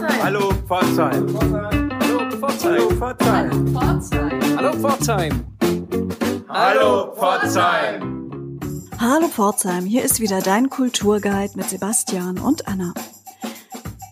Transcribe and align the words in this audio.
Hallo 0.00 0.50
Pforzheim. 0.66 1.26
Hallo 2.00 2.30
Pforzheim. 2.30 2.96
Hallo 4.56 4.72
Pforzheim. 4.72 5.44
Hallo 6.48 7.14
Pforzheim. 7.14 8.60
Hallo 8.98 9.28
Pforzheim, 9.28 9.84
hier 9.84 10.02
ist 10.02 10.20
wieder 10.20 10.40
dein 10.40 10.70
Kulturguide 10.70 11.52
mit 11.56 11.68
Sebastian 11.68 12.38
und 12.38 12.66
Anna. 12.66 12.94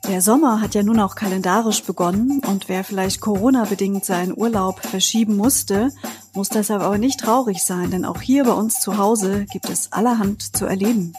Der 0.07 0.21
Sommer 0.21 0.61
hat 0.61 0.75
ja 0.75 0.83
nun 0.83 1.01
auch 1.01 1.15
kalendarisch 1.15 1.83
begonnen 1.85 2.43
und 2.47 2.69
wer 2.69 2.85
vielleicht 2.85 3.23
Corona-bedingt 3.23 4.05
seinen 4.05 4.37
Urlaub 4.37 4.81
verschieben 4.81 5.37
musste, 5.37 5.91
muss 6.35 6.51
deshalb 6.51 6.83
aber 6.83 6.99
nicht 6.99 7.21
traurig 7.21 7.65
sein, 7.65 7.91
denn 7.91 8.05
auch 8.05 8.21
hier 8.21 8.45
bei 8.45 8.53
uns 8.53 8.81
zu 8.81 8.99
Hause 8.99 9.47
gibt 9.51 9.71
es 9.71 9.91
allerhand 9.93 10.55
zu 10.55 10.67
erleben. 10.67 11.15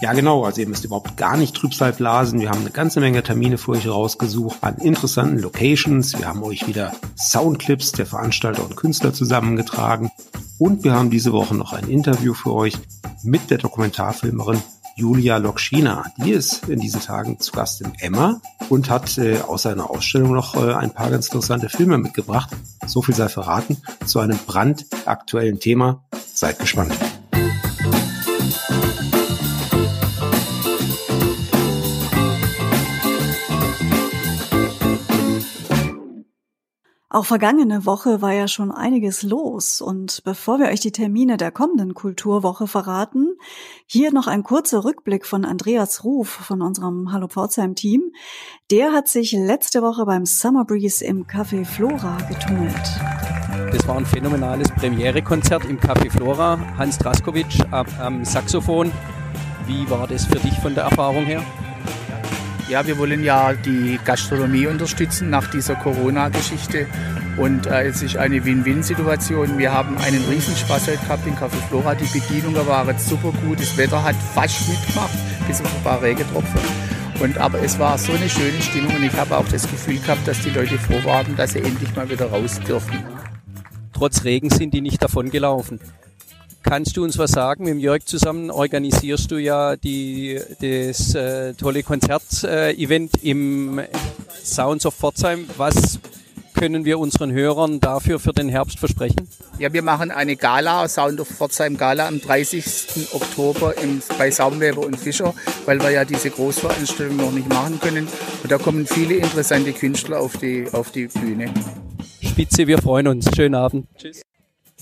Ja, 0.00 0.12
genau. 0.12 0.44
Also 0.44 0.60
ihr 0.60 0.68
müsst 0.68 0.84
überhaupt 0.84 1.16
gar 1.16 1.36
nicht 1.36 1.56
Trübsal 1.56 1.92
blasen. 1.92 2.40
Wir 2.40 2.50
haben 2.50 2.60
eine 2.60 2.70
ganze 2.70 3.00
Menge 3.00 3.22
Termine 3.22 3.58
für 3.58 3.72
euch 3.72 3.88
rausgesucht 3.88 4.58
an 4.60 4.76
interessanten 4.76 5.38
Locations. 5.38 6.16
Wir 6.16 6.28
haben 6.28 6.42
euch 6.44 6.68
wieder 6.68 6.92
Soundclips 7.16 7.92
der 7.92 8.06
Veranstalter 8.06 8.64
und 8.64 8.76
Künstler 8.76 9.12
zusammengetragen. 9.12 10.10
Und 10.58 10.84
wir 10.84 10.92
haben 10.92 11.10
diese 11.10 11.32
Woche 11.32 11.56
noch 11.56 11.72
ein 11.72 11.88
Interview 11.88 12.32
für 12.34 12.52
euch 12.52 12.74
mit 13.24 13.50
der 13.50 13.58
Dokumentarfilmerin 13.58 14.62
Julia 14.94 15.36
Lokschina. 15.36 16.04
Die 16.16 16.30
ist 16.30 16.68
in 16.68 16.80
diesen 16.80 17.00
Tagen 17.00 17.38
zu 17.40 17.52
Gast 17.52 17.80
im 17.80 17.92
Emma 17.98 18.40
und 18.68 18.90
hat 18.90 19.16
äh, 19.18 19.38
aus 19.40 19.62
seiner 19.62 19.90
Ausstellung 19.90 20.32
noch 20.32 20.56
äh, 20.56 20.74
ein 20.74 20.92
paar 20.92 21.10
ganz 21.10 21.26
interessante 21.26 21.68
Filme 21.68 21.98
mitgebracht. 21.98 22.50
So 22.86 23.02
viel 23.02 23.14
sei 23.14 23.28
verraten 23.28 23.76
zu 24.04 24.18
einem 24.18 24.38
brandaktuellen 24.46 25.60
Thema. 25.60 26.02
Seid 26.34 26.58
gespannt. 26.58 26.94
Auch 37.10 37.24
vergangene 37.24 37.86
Woche 37.86 38.20
war 38.20 38.32
ja 38.32 38.48
schon 38.48 38.70
einiges 38.70 39.22
los 39.22 39.80
und 39.80 40.22
bevor 40.24 40.58
wir 40.58 40.66
euch 40.66 40.80
die 40.80 40.92
Termine 40.92 41.38
der 41.38 41.50
kommenden 41.50 41.94
Kulturwoche 41.94 42.66
verraten, 42.66 43.34
hier 43.86 44.12
noch 44.12 44.26
ein 44.26 44.42
kurzer 44.42 44.84
Rückblick 44.84 45.24
von 45.24 45.46
Andreas 45.46 46.04
Ruf 46.04 46.28
von 46.28 46.60
unserem 46.60 47.10
Hallo 47.10 47.26
Pforzheim 47.26 47.74
Team. 47.74 48.12
Der 48.70 48.92
hat 48.92 49.08
sich 49.08 49.32
letzte 49.32 49.80
Woche 49.80 50.04
beim 50.04 50.26
Summer 50.26 50.66
Breeze 50.66 51.02
im 51.02 51.24
Café 51.24 51.64
Flora 51.64 52.18
getummelt. 52.28 52.74
Das 53.72 53.88
war 53.88 53.96
ein 53.96 54.04
phänomenales 54.04 54.70
Premierekonzert 54.72 55.64
im 55.64 55.80
Café 55.80 56.10
Flora. 56.10 56.58
Hans 56.76 56.98
Draskowitsch 56.98 57.62
am, 57.70 57.86
am 57.98 58.24
Saxophon. 58.26 58.92
Wie 59.66 59.88
war 59.88 60.06
das 60.08 60.26
für 60.26 60.38
dich 60.38 60.58
von 60.60 60.74
der 60.74 60.84
Erfahrung 60.84 61.24
her? 61.24 61.42
Ja, 62.68 62.86
wir 62.86 62.98
wollen 62.98 63.24
ja 63.24 63.54
die 63.54 63.98
Gastronomie 64.04 64.66
unterstützen 64.66 65.30
nach 65.30 65.50
dieser 65.50 65.74
Corona-Geschichte. 65.74 66.86
Und 67.38 67.66
äh, 67.66 67.86
es 67.86 68.02
ist 68.02 68.18
eine 68.18 68.44
Win-Win-Situation. 68.44 69.56
Wir 69.56 69.72
haben 69.72 69.96
einen 69.96 70.22
Riesenspaß 70.28 70.88
heute 70.88 70.98
gehabt 70.98 71.26
in 71.26 71.34
Café 71.34 71.56
Flora. 71.70 71.94
Die 71.94 72.04
Bedienungen 72.18 72.66
waren 72.66 72.98
super 72.98 73.32
gut. 73.42 73.58
Das 73.58 73.74
Wetter 73.78 74.02
hat 74.02 74.16
fast 74.34 74.68
mitgemacht, 74.68 75.16
bis 75.46 75.62
auf 75.62 75.74
ein 75.74 75.82
paar 75.82 76.02
Regentropfen. 76.02 76.60
Und, 77.20 77.38
aber 77.38 77.62
es 77.62 77.78
war 77.78 77.96
so 77.96 78.12
eine 78.12 78.28
schöne 78.28 78.60
Stimmung 78.60 78.94
und 78.94 79.02
ich 79.02 79.14
habe 79.14 79.38
auch 79.38 79.48
das 79.48 79.62
Gefühl 79.62 79.98
gehabt, 79.98 80.28
dass 80.28 80.42
die 80.42 80.50
Leute 80.50 80.78
froh 80.78 81.02
waren, 81.04 81.36
dass 81.36 81.52
sie 81.52 81.60
endlich 81.60 81.96
mal 81.96 82.08
wieder 82.10 82.26
raus 82.26 82.60
dürfen. 82.60 83.02
Trotz 83.94 84.24
Regen 84.24 84.50
sind 84.50 84.74
die 84.74 84.82
nicht 84.82 85.02
davon 85.02 85.30
gelaufen. 85.30 85.80
Kannst 86.62 86.96
du 86.96 87.04
uns 87.04 87.16
was 87.18 87.30
sagen? 87.30 87.64
Mit 87.64 87.74
dem 87.74 87.78
Jörg 87.78 88.04
zusammen 88.04 88.50
organisierst 88.50 89.30
du 89.30 89.36
ja 89.36 89.76
die, 89.76 90.38
das 90.60 91.14
äh, 91.14 91.54
tolle 91.54 91.82
Konzert-Event 91.82 93.22
äh, 93.22 93.30
im 93.30 93.80
Sounds 94.44 94.84
of 94.84 94.94
Pforzheim. 94.94 95.46
Was 95.56 95.98
können 96.54 96.84
wir 96.84 96.98
unseren 96.98 97.30
Hörern 97.32 97.80
dafür 97.80 98.18
für 98.18 98.32
den 98.32 98.48
Herbst 98.48 98.80
versprechen? 98.80 99.28
Ja, 99.58 99.72
wir 99.72 99.82
machen 99.82 100.10
eine 100.10 100.36
Gala, 100.36 100.88
Sound 100.88 101.20
of 101.20 101.28
Pforzheim 101.28 101.76
Gala 101.76 102.08
am 102.08 102.20
30. 102.20 103.12
Oktober 103.12 103.78
im, 103.78 104.02
bei 104.18 104.30
Saumweber 104.30 104.84
und 104.84 104.96
Fischer, 104.96 105.34
weil 105.66 105.80
wir 105.80 105.90
ja 105.90 106.04
diese 106.04 106.30
Großveranstaltung 106.30 107.16
noch 107.16 107.32
nicht 107.32 107.48
machen 107.48 107.78
können. 107.80 108.08
Und 108.42 108.50
da 108.50 108.58
kommen 108.58 108.86
viele 108.86 109.14
interessante 109.14 109.72
Künstler 109.72 110.20
auf 110.20 110.36
die, 110.36 110.66
auf 110.72 110.90
die 110.90 111.06
Bühne. 111.06 111.52
Spitze, 112.20 112.66
wir 112.66 112.78
freuen 112.78 113.06
uns. 113.06 113.30
Schönen 113.34 113.54
Abend. 113.54 113.86
Tschüss. 113.96 114.22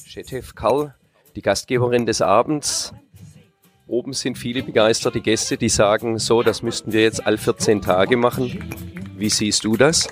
Chetef 0.09 0.54
Karl 0.54 0.94
die 1.36 1.42
Gastgeberin 1.42 2.06
des 2.06 2.22
Abends. 2.22 2.92
Oben 3.86 4.14
sind 4.14 4.36
viele 4.36 4.62
begeisterte 4.62 5.20
Gäste, 5.20 5.56
die 5.56 5.69
sagen, 5.69 6.19
so, 6.19 6.42
das 6.42 6.62
müssten 6.62 6.92
wir 6.92 7.02
jetzt 7.02 7.24
all 7.24 7.38
14 7.38 7.82
Tage 7.82 8.16
machen. 8.16 8.69
Wie 9.16 9.28
siehst 9.28 9.64
du 9.64 9.76
das? 9.76 10.08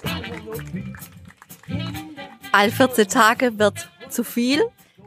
All 2.53 2.71
14 2.71 3.09
Tage 3.09 3.59
wird 3.59 3.89
zu 4.11 4.23
viel. 4.23 4.63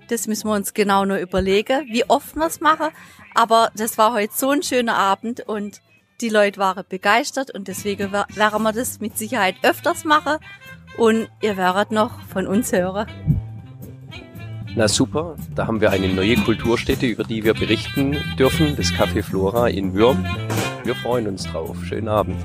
Das 0.09 0.27
müssen 0.27 0.49
wir 0.49 0.55
uns 0.55 0.73
genau 0.73 1.05
nur 1.05 1.17
überlegen, 1.17 1.85
wie 1.89 2.03
oft 2.09 2.35
wir 2.35 2.47
es 2.47 2.59
machen. 2.59 2.89
Aber 3.35 3.71
das 3.75 3.97
war 3.97 4.13
heute 4.13 4.33
so 4.35 4.49
ein 4.49 4.63
schöner 4.63 4.97
Abend 4.97 5.41
und 5.41 5.81
die 6.19 6.29
Leute 6.29 6.59
waren 6.59 6.83
begeistert 6.89 7.51
und 7.51 7.67
deswegen 7.67 8.11
werden 8.11 8.63
wir 8.63 8.73
das 8.73 8.99
mit 8.99 9.17
Sicherheit 9.17 9.55
öfters 9.61 10.03
machen. 10.03 10.37
Und 10.97 11.29
ihr 11.41 11.57
werdet 11.57 11.91
noch 11.91 12.19
von 12.23 12.47
uns 12.47 12.71
hören. 12.71 13.07
Na 14.77 14.87
super, 14.87 15.35
da 15.55 15.65
haben 15.65 15.81
wir 15.81 15.89
eine 15.89 16.07
neue 16.07 16.35
Kulturstätte, 16.35 17.07
über 17.07 17.23
die 17.23 17.43
wir 17.43 17.55
berichten 17.55 18.15
dürfen, 18.37 18.75
das 18.75 18.93
Café 18.93 19.23
Flora 19.23 19.69
in 19.69 19.95
Würm. 19.95 20.23
Wir 20.83 20.93
freuen 20.93 21.25
uns 21.25 21.45
drauf. 21.45 21.75
Schönen 21.83 22.07
Abend. 22.07 22.35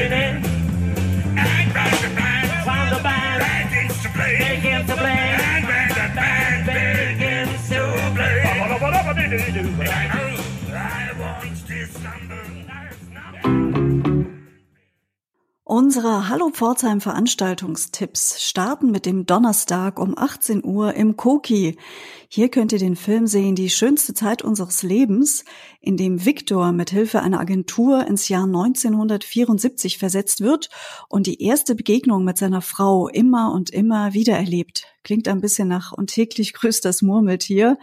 Find 0.00 0.42
the 0.42 0.47
to 3.38 4.08
play. 4.10 4.38
To 4.86 4.96
play. 4.96 4.96
To 4.96 4.96
play. 9.76 9.88
I 10.70 11.12
want 11.18 11.66
this 11.66 11.98
number. 12.02 12.57
Unsere 15.70 16.30
Hallo 16.30 16.48
Pforzheim 16.48 17.02
Veranstaltungstipps 17.02 18.42
starten 18.42 18.90
mit 18.90 19.04
dem 19.04 19.26
Donnerstag 19.26 19.98
um 19.98 20.16
18 20.16 20.64
Uhr 20.64 20.94
im 20.94 21.18
Koki. 21.18 21.76
Hier 22.26 22.48
könnt 22.48 22.72
ihr 22.72 22.78
den 22.78 22.96
Film 22.96 23.26
sehen 23.26 23.54
Die 23.54 23.68
schönste 23.68 24.14
Zeit 24.14 24.40
unseres 24.40 24.82
Lebens, 24.82 25.44
in 25.82 25.98
dem 25.98 26.24
Viktor 26.24 26.72
mit 26.72 26.88
Hilfe 26.88 27.20
einer 27.20 27.38
Agentur 27.38 28.06
ins 28.06 28.30
Jahr 28.30 28.44
1974 28.44 29.98
versetzt 29.98 30.40
wird 30.40 30.70
und 31.10 31.26
die 31.26 31.42
erste 31.42 31.74
Begegnung 31.74 32.24
mit 32.24 32.38
seiner 32.38 32.62
Frau 32.62 33.06
immer 33.06 33.52
und 33.52 33.68
immer 33.68 34.14
wieder 34.14 34.38
erlebt. 34.38 34.86
Klingt 35.04 35.28
ein 35.28 35.42
bisschen 35.42 35.68
nach 35.68 35.92
und 35.92 36.06
täglich 36.06 36.54
grüßt 36.54 36.82
das 36.82 37.02
Murmeltier. 37.02 37.76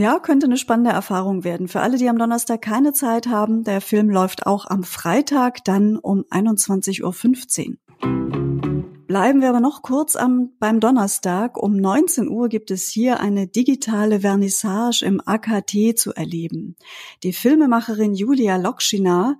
Ja, 0.00 0.18
könnte 0.18 0.46
eine 0.46 0.56
spannende 0.56 0.92
Erfahrung 0.92 1.44
werden. 1.44 1.68
Für 1.68 1.82
alle, 1.82 1.98
die 1.98 2.08
am 2.08 2.16
Donnerstag 2.16 2.62
keine 2.62 2.94
Zeit 2.94 3.26
haben, 3.28 3.64
der 3.64 3.82
Film 3.82 4.08
läuft 4.08 4.46
auch 4.46 4.64
am 4.64 4.82
Freitag, 4.82 5.62
dann 5.64 5.98
um 5.98 6.24
21.15 6.30 7.68
Uhr. 7.68 9.06
Bleiben 9.06 9.42
wir 9.42 9.50
aber 9.50 9.60
noch 9.60 9.82
kurz 9.82 10.16
am, 10.16 10.52
beim 10.58 10.80
Donnerstag. 10.80 11.62
Um 11.62 11.76
19 11.76 12.30
Uhr 12.30 12.48
gibt 12.48 12.70
es 12.70 12.88
hier 12.88 13.20
eine 13.20 13.46
digitale 13.46 14.20
Vernissage 14.20 15.04
im 15.04 15.20
AKT 15.22 15.98
zu 15.98 16.14
erleben. 16.14 16.76
Die 17.22 17.34
Filmemacherin 17.34 18.14
Julia 18.14 18.56
Lokschina 18.56 19.36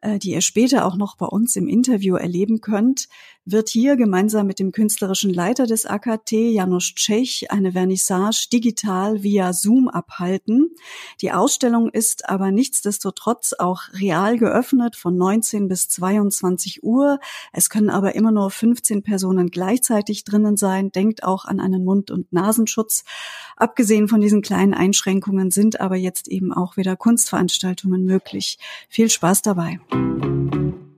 äh, 0.00 0.18
die 0.18 0.30
ihr 0.30 0.40
später 0.40 0.86
auch 0.86 0.96
noch 0.96 1.16
bei 1.16 1.26
uns 1.26 1.56
im 1.56 1.66
Interview 1.66 2.14
erleben 2.14 2.60
könnt, 2.60 3.08
wird 3.50 3.70
hier 3.70 3.96
gemeinsam 3.96 4.46
mit 4.46 4.58
dem 4.58 4.72
künstlerischen 4.72 5.32
Leiter 5.32 5.66
des 5.66 5.86
AKT, 5.86 6.32
Janusz 6.32 6.94
Tschech, 6.94 7.50
eine 7.50 7.72
Vernissage 7.72 8.48
digital 8.52 9.22
via 9.22 9.52
Zoom 9.52 9.88
abhalten. 9.88 10.70
Die 11.22 11.32
Ausstellung 11.32 11.88
ist 11.88 12.28
aber 12.28 12.50
nichtsdestotrotz 12.50 13.54
auch 13.58 13.82
real 13.94 14.36
geöffnet 14.36 14.96
von 14.96 15.16
19 15.16 15.68
bis 15.68 15.88
22 15.88 16.82
Uhr. 16.82 17.20
Es 17.52 17.70
können 17.70 17.88
aber 17.88 18.14
immer 18.14 18.32
nur 18.32 18.50
15 18.50 19.02
Personen 19.02 19.50
gleichzeitig 19.50 20.24
drinnen 20.24 20.56
sein. 20.56 20.92
Denkt 20.92 21.24
auch 21.24 21.46
an 21.46 21.58
einen 21.58 21.84
Mund- 21.84 22.10
und 22.10 22.30
Nasenschutz. 22.32 23.04
Abgesehen 23.56 24.08
von 24.08 24.20
diesen 24.20 24.42
kleinen 24.42 24.74
Einschränkungen 24.74 25.50
sind 25.50 25.80
aber 25.80 25.96
jetzt 25.96 26.28
eben 26.28 26.52
auch 26.52 26.76
wieder 26.76 26.96
Kunstveranstaltungen 26.96 28.04
möglich. 28.04 28.58
Viel 28.88 29.08
Spaß 29.08 29.40
dabei. 29.40 29.80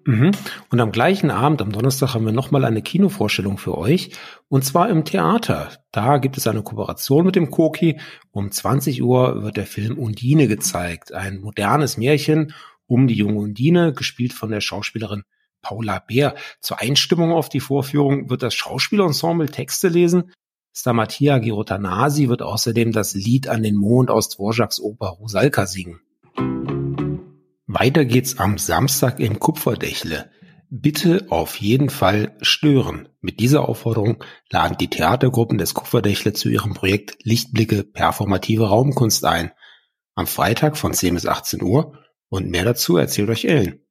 Mhm. 0.06 0.32
Und 0.70 0.80
am 0.80 0.92
gleichen 0.92 1.30
Abend, 1.30 1.60
am 1.60 1.72
Donnerstag, 1.72 2.14
haben 2.14 2.24
wir 2.24 2.32
nochmal 2.32 2.64
eine 2.64 2.82
Kinovorstellung 2.82 3.58
für 3.58 3.76
euch. 3.76 4.10
Und 4.48 4.64
zwar 4.64 4.88
im 4.88 5.04
Theater. 5.04 5.70
Da 5.92 6.18
gibt 6.18 6.36
es 6.36 6.46
eine 6.46 6.62
Kooperation 6.62 7.26
mit 7.26 7.36
dem 7.36 7.50
Koki. 7.50 8.00
Um 8.30 8.50
20 8.50 9.02
Uhr 9.02 9.42
wird 9.42 9.56
der 9.56 9.66
Film 9.66 9.98
Undine 9.98 10.48
gezeigt. 10.48 11.12
Ein 11.12 11.40
modernes 11.40 11.96
Märchen 11.96 12.54
um 12.90 13.06
die 13.06 13.14
junge 13.14 13.38
Undine, 13.38 13.92
gespielt 13.92 14.32
von 14.32 14.50
der 14.50 14.60
Schauspielerin 14.60 15.22
Paula 15.62 16.00
Bär. 16.00 16.34
Zur 16.60 16.80
Einstimmung 16.80 17.32
auf 17.32 17.48
die 17.48 17.60
Vorführung 17.60 18.28
wird 18.28 18.42
das 18.42 18.54
Schauspielensemble 18.54 19.48
Texte 19.48 19.88
lesen. 19.88 20.32
Stamatia 20.74 21.38
Girotanasi 21.38 22.28
wird 22.28 22.42
außerdem 22.42 22.92
das 22.92 23.14
Lied 23.14 23.48
an 23.48 23.62
den 23.62 23.76
Mond 23.76 24.10
aus 24.10 24.28
Dvořáks 24.30 24.80
Oper 24.80 25.08
Rusalka 25.08 25.66
singen. 25.66 26.00
Weiter 27.72 28.04
geht's 28.04 28.36
am 28.40 28.58
Samstag 28.58 29.20
im 29.20 29.38
Kupferdächle. 29.38 30.28
Bitte 30.70 31.26
auf 31.30 31.54
jeden 31.60 31.88
Fall 31.88 32.36
stören. 32.40 33.08
Mit 33.20 33.38
dieser 33.38 33.68
Aufforderung 33.68 34.24
laden 34.50 34.76
die 34.76 34.90
Theatergruppen 34.90 35.56
des 35.56 35.72
Kupferdächle 35.72 36.32
zu 36.32 36.48
ihrem 36.48 36.74
Projekt 36.74 37.18
Lichtblicke 37.22 37.84
performative 37.84 38.68
Raumkunst 38.68 39.24
ein. 39.24 39.52
Am 40.16 40.26
Freitag 40.26 40.76
von 40.76 40.92
10 40.92 41.14
bis 41.14 41.26
18 41.26 41.62
Uhr 41.62 41.96
und 42.28 42.48
mehr 42.48 42.64
dazu 42.64 42.96
erzählt 42.96 43.30
euch 43.30 43.44
Ellen. 43.44 43.86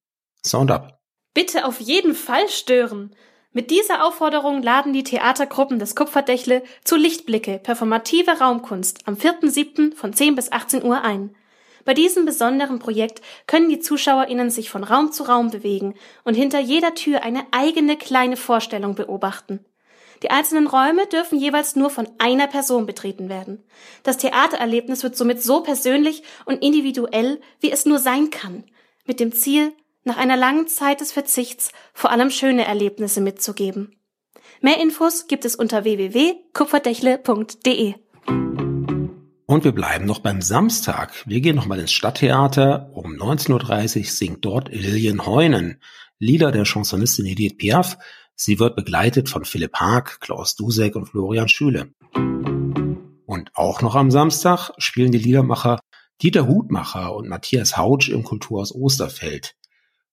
Sound 0.46 0.72
up! 0.72 1.00
Bitte 1.34 1.64
auf 1.64 1.80
jeden 1.80 2.16
Fall 2.16 2.50
stören. 2.50 3.16
Mit 3.54 3.72
dieser 3.72 4.06
Aufforderung 4.06 4.62
laden 4.62 4.92
die 4.92 5.06
Theatergruppen 5.06 5.80
des 5.80 5.96
Kupferdächle 5.96 6.64
zu 6.84 6.98
Lichtblicke, 6.98 7.60
performative 7.60 8.40
Raumkunst 8.42 9.08
am 9.08 9.14
4.7. 9.14 9.96
von 9.96 10.12
10 10.12 10.36
bis 10.36 10.52
18 10.52 10.84
Uhr 10.84 11.02
ein. 11.02 11.34
Bei 11.86 11.94
diesem 11.94 12.26
besonderen 12.26 12.80
Projekt 12.80 13.22
können 13.48 13.70
die 13.70 13.80
ZuschauerInnen 13.80 14.50
sich 14.50 14.70
von 14.70 14.84
Raum 14.84 15.12
zu 15.12 15.24
Raum 15.24 15.52
bewegen 15.52 15.96
und 16.24 16.36
hinter 16.36 16.60
jeder 16.60 16.96
Tür 16.96 17.24
eine 17.24 17.46
eigene 17.52 17.98
kleine 17.98 18.38
Vorstellung 18.38 18.96
beobachten. 18.96 19.66
Die 20.24 20.32
einzelnen 20.32 20.68
Räume 20.68 21.06
dürfen 21.08 21.40
jeweils 21.40 21.76
nur 21.76 21.90
von 21.90 22.08
einer 22.18 22.48
Person 22.48 22.86
betreten 22.86 23.30
werden. 23.30 23.64
Das 24.04 24.18
Theatererlebnis 24.18 25.04
wird 25.04 25.16
somit 25.16 25.42
so 25.42 25.62
persönlich 25.62 26.24
und 26.46 26.62
individuell, 26.62 27.40
wie 27.62 27.72
es 27.72 27.86
nur 27.86 28.00
sein 28.00 28.30
kann, 28.30 28.66
mit 29.06 29.22
dem 29.22 29.32
Ziel, 29.32 29.72
nach 30.04 30.18
einer 30.18 30.38
langen 30.38 30.68
Zeit 30.68 31.02
des 31.02 31.12
Verzichts 31.12 31.72
vor 31.94 32.12
allem 32.12 32.30
schöne 32.32 32.66
Erlebnisse 32.66 33.22
mitzugeben. 33.22 33.96
Mehr 34.62 34.80
Infos 34.80 35.28
gibt 35.28 35.46
es 35.46 35.56
unter 35.56 35.86
www.kupferdächle.de. 35.86 37.94
Und 39.50 39.64
wir 39.64 39.72
bleiben 39.72 40.06
noch 40.06 40.20
beim 40.20 40.44
Samstag. 40.44 41.12
Wir 41.26 41.42
gehen 41.42 41.56
nochmal 41.56 41.80
ins 41.80 41.92
Stadttheater. 41.92 42.92
Um 42.94 43.14
19.30 43.14 43.98
Uhr 43.98 44.06
singt 44.06 44.46
dort 44.46 44.70
Lilian 44.70 45.26
Heunen, 45.26 45.82
Lieder 46.20 46.52
der 46.52 46.66
Chansonistin 46.66 47.26
Edith 47.26 47.58
Piaf. 47.58 47.98
Sie 48.36 48.60
wird 48.60 48.76
begleitet 48.76 49.28
von 49.28 49.46
Philipp 49.46 49.74
Haag, 49.74 50.20
Klaus 50.20 50.56
Dusek 50.56 50.96
und 50.96 51.08
Florian 51.08 51.48
Schüle. 51.48 51.96
Und 53.26 53.50
auch 53.56 53.82
noch 53.82 53.96
am 53.96 54.12
Samstag 54.12 54.70
spielen 54.78 55.12
die 55.12 55.18
Liedermacher 55.18 55.80
Dieter 56.22 56.48
Hutmacher 56.48 57.16
und 57.16 57.28
Matthias 57.28 57.76
Hautsch 57.76 58.10
im 58.10 58.24
Kulturhaus 58.24 58.72
Osterfeld. 58.72 59.56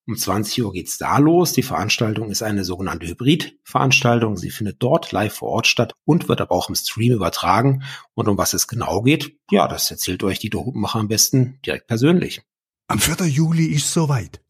Um 0.06 0.17
20 0.17 0.62
Uhr 0.62 0.73
geht's 0.73 0.99
da 0.99 1.19
los. 1.19 1.53
Die 1.53 1.64
Veranstaltung 1.64 2.31
ist 2.31 2.43
eine 2.43 2.64
sogenannte 2.64 3.08
Hybrid-Veranstaltung. 3.08 4.37
Sie 4.37 4.50
findet 4.50 4.76
dort 4.81 5.11
live 5.11 5.35
vor 5.35 5.49
Ort 5.49 5.67
statt 5.67 5.94
und 6.05 6.29
wird 6.29 6.41
aber 6.41 6.55
auch 6.55 6.69
im 6.69 6.76
Stream 6.76 7.12
übertragen. 7.12 7.82
Und 8.14 8.29
um 8.29 8.38
was 8.38 8.55
es 8.55 8.69
genau 8.69 9.03
geht, 9.03 9.37
ja, 9.50 9.67
das 9.67 9.91
erzählt 9.91 10.23
euch 10.23 10.38
die 10.38 10.50
Hutmacher 10.55 11.00
am 11.00 11.08
besten 11.08 11.58
direkt 11.67 11.88
persönlich. 11.88 12.43
Am 12.87 13.00
4. 13.00 13.26
Juli 13.26 13.67
ist 13.67 13.93
soweit. 13.93 14.41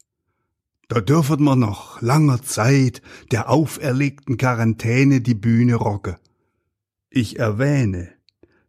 Da 0.89 1.01
dürfen 1.01 1.43
wir 1.43 1.57
noch 1.57 2.03
langer 2.03 2.43
Zeit 2.43 3.01
der 3.33 3.49
auferlegten 3.49 4.37
Quarantäne 4.37 5.23
die 5.23 5.35
Bühne 5.35 5.77
rocke. 5.77 6.19
Ich 7.09 7.39
erwähne, 7.39 8.13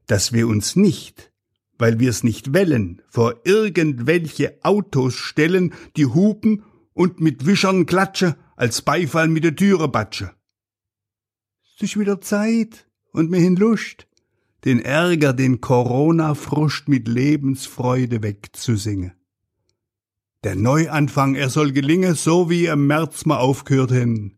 dass 0.06 0.32
wir 0.32 0.48
uns 0.48 0.78
nicht, 0.78 1.34
weil 1.78 2.00
wir's 2.00 2.24
nicht 2.24 2.54
wellen, 2.54 3.02
vor 3.10 3.42
irgendwelche 3.44 4.58
Autos 4.64 5.16
stellen, 5.16 5.74
die 5.98 6.06
hupen 6.06 6.64
und 6.98 7.22
mit 7.22 7.46
Wischern 7.46 7.86
klatsche, 7.86 8.36
als 8.56 8.82
Beifall 8.82 9.28
mit 9.28 9.44
der 9.44 9.56
Türe 9.56 9.88
batsche. 9.88 10.32
Es 11.76 11.84
ist 11.84 12.00
wieder 12.00 12.20
Zeit 12.22 12.88
und 13.12 13.30
mir 13.30 13.40
hin 13.40 13.56
Lust, 13.56 14.08
den 14.66 14.80
Ärger, 14.80 15.34
den 15.34 15.62
Corona-Frust 15.62 16.90
mit 16.90 17.08
Lebensfreude 17.08 18.24
wegzusingen. 18.24 19.14
Der 20.44 20.56
Neuanfang, 20.56 21.36
er 21.36 21.52
soll 21.52 21.72
gelingen, 21.72 22.16
so 22.16 22.50
wie 22.50 22.66
im 22.66 22.88
März 22.88 23.26
ma 23.26 23.38
aufgehört 23.38 23.92
hin. 23.92 24.36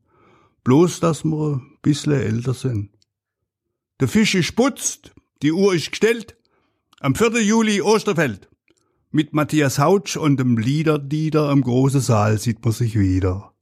Bloß, 0.66 1.00
dass 1.00 1.24
wir 1.24 1.62
bissle 1.82 2.22
älter 2.22 2.54
sind. 2.54 2.90
Der 4.02 4.10
Fisch 4.10 4.36
ist 4.36 4.58
putzt, 4.58 5.12
die 5.42 5.54
Uhr 5.54 5.74
ist 5.74 5.92
gestellt. 5.92 6.36
Am 7.00 7.16
4. 7.16 7.42
Juli 7.42 7.82
Osterfeld. 7.82 8.50
Mit 9.12 9.34
Matthias 9.34 9.80
Hautsch 9.80 10.18
und 10.18 10.40
dem 10.40 10.60
Liederdieter 10.60 11.52
im 11.52 11.62
großen 11.62 12.00
Saal 12.00 12.38
sieht 12.38 12.64
man 12.64 12.74
sich 12.74 13.00
wieder. 13.00 13.54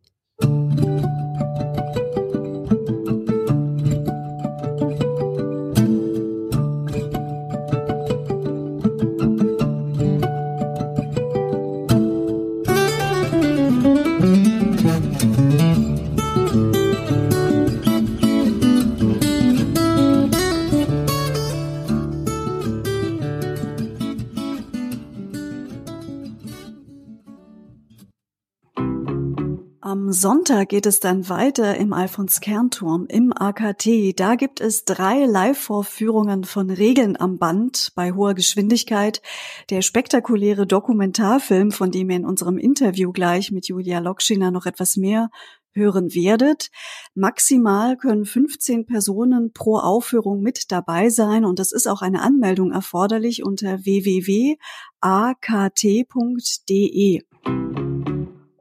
Sonntag 30.47 30.69
geht 30.69 30.85
es 30.85 31.01
dann 31.01 31.27
weiter 31.27 31.75
im 31.75 31.91
Alfons 31.91 32.39
Kernturm 32.39 33.05
im 33.09 33.33
AKT. 33.33 34.17
Da 34.17 34.35
gibt 34.35 34.61
es 34.61 34.85
drei 34.85 35.25
Live-Vorführungen 35.25 36.45
von 36.45 36.69
Regeln 36.69 37.19
am 37.19 37.37
Band 37.37 37.91
bei 37.95 38.13
hoher 38.13 38.33
Geschwindigkeit. 38.33 39.21
Der 39.69 39.81
spektakuläre 39.81 40.65
Dokumentarfilm, 40.65 41.71
von 41.71 41.91
dem 41.91 42.09
ihr 42.11 42.15
in 42.15 42.25
unserem 42.25 42.57
Interview 42.57 43.11
gleich 43.11 43.51
mit 43.51 43.67
Julia 43.67 43.99
Lokschiner 43.99 44.49
noch 44.49 44.65
etwas 44.65 44.95
mehr 44.95 45.29
hören 45.73 46.15
werdet. 46.15 46.69
Maximal 47.13 47.97
können 47.97 48.23
15 48.23 48.85
Personen 48.85 49.51
pro 49.51 49.75
Aufführung 49.79 50.41
mit 50.41 50.71
dabei 50.71 51.09
sein 51.09 51.43
und 51.43 51.59
es 51.59 51.73
ist 51.73 51.87
auch 51.87 52.01
eine 52.01 52.21
Anmeldung 52.21 52.71
erforderlich 52.71 53.43
unter 53.43 53.83
www.akt.de. 53.83 54.57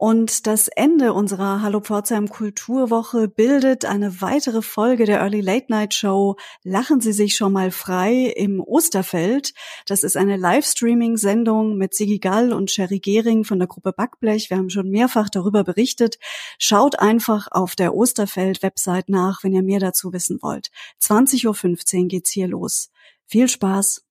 Und 0.06 0.46
das 0.46 0.69
Ende 0.69 1.13
unserer 1.13 1.63
Hallo 1.63 1.81
Pforzheim 1.81 2.29
Kulturwoche 2.29 3.27
bildet 3.27 3.84
eine 3.86 4.20
weitere 4.20 4.63
Folge 4.63 5.05
der 5.05 5.19
Early 5.19 5.41
Late 5.41 5.67
Night 5.69 5.94
Show 5.94 6.36
Lachen 6.63 7.01
Sie 7.01 7.13
sich 7.13 7.34
schon 7.34 7.53
mal 7.53 7.72
frei 7.72 8.32
im 8.36 8.60
Osterfeld. 8.60 9.53
Das 9.84 10.05
ist 10.05 10.17
eine 10.17 10.36
Livestreaming-Sendung 10.36 11.77
mit 11.77 11.93
Sigi 11.93 12.20
Gall 12.20 12.53
und 12.53 12.70
Sherry 12.70 13.01
Gehring 13.01 13.43
von 13.43 13.58
der 13.58 13.67
Gruppe 13.67 13.93
Backblech. 13.93 14.48
Wir 14.48 14.58
haben 14.58 14.70
schon 14.70 14.91
mehrfach 14.91 15.29
darüber 15.29 15.65
berichtet. 15.65 16.20
Schaut 16.56 17.01
einfach 17.01 17.48
auf 17.51 17.75
der 17.75 17.93
Osterfeld-Website 17.93 19.08
nach, 19.08 19.43
wenn 19.43 19.55
ihr 19.55 19.65
mehr 19.65 19.81
dazu 19.81 20.13
wissen 20.13 20.39
wollt. 20.41 20.69
20.15 21.03 22.03
Uhr 22.03 22.06
geht's 22.06 22.31
hier 22.31 22.46
los. 22.46 22.91
Viel 23.27 23.48
Spaß! 23.48 24.06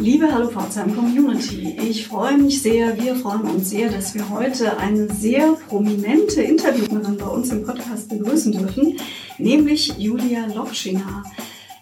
Liebe 0.00 0.32
Hallo 0.32 0.48
Pforzheim 0.48 0.94
Community, 0.94 1.76
ich 1.82 2.06
freue 2.06 2.38
mich 2.38 2.62
sehr, 2.62 2.96
wir 3.02 3.16
freuen 3.16 3.40
uns 3.40 3.70
sehr, 3.70 3.90
dass 3.90 4.14
wir 4.14 4.30
heute 4.30 4.78
eine 4.78 5.12
sehr 5.12 5.54
prominente 5.68 6.40
Interviewlerin 6.40 7.16
bei 7.16 7.26
uns 7.26 7.50
im 7.50 7.64
Podcast 7.64 8.08
begrüßen 8.08 8.52
dürfen, 8.52 8.96
nämlich 9.38 9.92
Julia 9.98 10.46
Lokschina. 10.54 11.24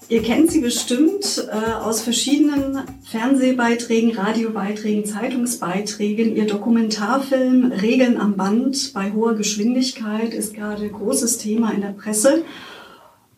Ihr 0.08 0.22
kennt 0.22 0.50
sie 0.50 0.62
bestimmt 0.62 1.46
äh, 1.50 1.72
aus 1.72 2.00
verschiedenen 2.00 2.84
Fernsehbeiträgen, 3.04 4.16
Radiobeiträgen, 4.16 5.04
Zeitungsbeiträgen. 5.04 6.36
Ihr 6.36 6.46
Dokumentarfilm 6.46 7.70
Regeln 7.70 8.18
am 8.18 8.36
Band 8.36 8.94
bei 8.94 9.12
hoher 9.12 9.34
Geschwindigkeit 9.34 10.32
ist 10.32 10.54
gerade 10.54 10.88
großes 10.88 11.36
Thema 11.36 11.72
in 11.72 11.82
der 11.82 11.88
Presse. 11.88 12.44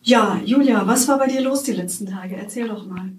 Ja, 0.02 0.40
Julia, 0.44 0.86
was 0.86 1.08
war 1.08 1.18
bei 1.18 1.26
dir 1.26 1.40
los 1.40 1.64
die 1.64 1.72
letzten 1.72 2.06
Tage? 2.06 2.36
Erzähl 2.36 2.68
doch 2.68 2.86
mal. 2.86 3.10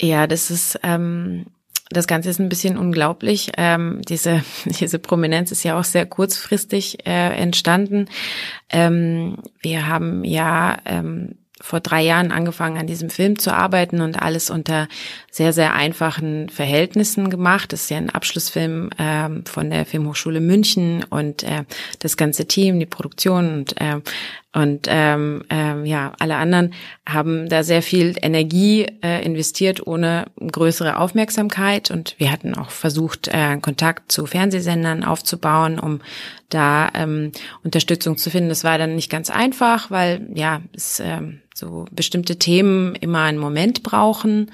Ja, 0.00 0.26
das 0.26 0.50
ist 0.50 0.80
ähm, 0.82 1.46
das 1.92 2.06
Ganze 2.06 2.30
ist 2.30 2.38
ein 2.38 2.48
bisschen 2.48 2.78
unglaublich. 2.78 3.52
Ähm, 3.56 4.00
diese 4.08 4.42
diese 4.64 4.98
Prominenz 4.98 5.52
ist 5.52 5.64
ja 5.64 5.78
auch 5.78 5.84
sehr 5.84 6.06
kurzfristig 6.06 7.06
äh, 7.06 7.34
entstanden. 7.36 8.06
Ähm, 8.70 9.38
wir 9.60 9.86
haben 9.86 10.24
ja 10.24 10.78
ähm, 10.86 11.36
vor 11.60 11.80
drei 11.80 12.02
Jahren 12.02 12.32
angefangen, 12.32 12.78
an 12.78 12.86
diesem 12.86 13.10
Film 13.10 13.38
zu 13.38 13.52
arbeiten 13.52 14.00
und 14.00 14.20
alles 14.20 14.48
unter 14.48 14.88
sehr, 15.30 15.52
sehr 15.52 15.74
einfachen 15.74 16.48
Verhältnissen 16.48 17.28
gemacht. 17.28 17.72
Das 17.72 17.82
ist 17.82 17.90
ja 17.90 17.98
ein 17.98 18.08
Abschlussfilm 18.08 18.88
ähm, 18.98 19.44
von 19.44 19.68
der 19.68 19.84
Filmhochschule 19.84 20.40
München 20.40 21.04
und 21.04 21.42
äh, 21.42 21.64
das 21.98 22.16
ganze 22.16 22.46
Team, 22.46 22.80
die 22.80 22.86
Produktion 22.86 23.52
und 23.52 23.80
äh, 23.80 24.00
Und 24.52 24.88
ähm, 24.88 25.44
ähm, 25.48 25.84
ja, 25.84 26.12
alle 26.18 26.36
anderen 26.36 26.74
haben 27.08 27.48
da 27.48 27.62
sehr 27.62 27.82
viel 27.82 28.16
Energie 28.20 28.84
äh, 29.00 29.24
investiert, 29.24 29.86
ohne 29.86 30.26
größere 30.40 30.98
Aufmerksamkeit. 30.98 31.92
Und 31.92 32.16
wir 32.18 32.32
hatten 32.32 32.56
auch 32.56 32.70
versucht, 32.70 33.28
äh, 33.28 33.58
Kontakt 33.58 34.10
zu 34.10 34.26
Fernsehsendern 34.26 35.04
aufzubauen, 35.04 35.78
um 35.78 36.00
da 36.48 36.90
ähm, 36.94 37.30
Unterstützung 37.62 38.16
zu 38.16 38.28
finden. 38.28 38.48
Das 38.48 38.64
war 38.64 38.76
dann 38.76 38.96
nicht 38.96 39.10
ganz 39.10 39.30
einfach, 39.30 39.92
weil 39.92 40.26
ja, 40.34 40.62
es 40.74 40.98
ähm, 40.98 41.42
so 41.54 41.84
bestimmte 41.92 42.36
Themen 42.36 42.96
immer 42.96 43.22
einen 43.22 43.38
Moment 43.38 43.84
brauchen. 43.84 44.50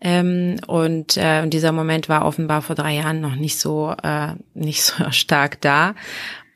Ähm, 0.00 0.56
und 0.66 1.16
äh, 1.16 1.46
dieser 1.48 1.72
Moment 1.72 2.08
war 2.10 2.24
offenbar 2.24 2.62
vor 2.62 2.76
drei 2.76 2.94
Jahren 2.94 3.20
noch 3.20 3.34
nicht 3.34 3.58
so 3.58 3.94
äh, 4.02 4.34
nicht 4.54 4.82
so 4.82 5.04
stark 5.10 5.60
da. 5.62 5.94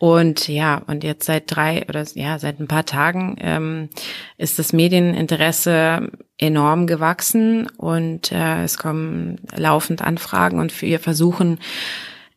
Und 0.03 0.49
ja, 0.49 0.83
und 0.89 1.05
jetzt 1.05 1.27
seit 1.27 1.45
drei 1.47 1.87
oder 1.89 2.05
ja, 2.15 2.37
seit 2.41 2.59
ein 2.59 2.67
paar 2.67 2.85
Tagen 2.85 3.37
ähm, 3.39 3.89
ist 4.37 4.59
das 4.59 4.73
Medieninteresse 4.73 6.11
enorm 6.39 6.89
gewachsen 6.89 7.69
und 7.77 8.33
äh, 8.33 8.65
es 8.65 8.79
kommen 8.79 9.39
laufend 9.55 10.03
Anfragen 10.03 10.59
und 10.59 10.83
wir 10.83 10.99
versuchen 10.99 11.61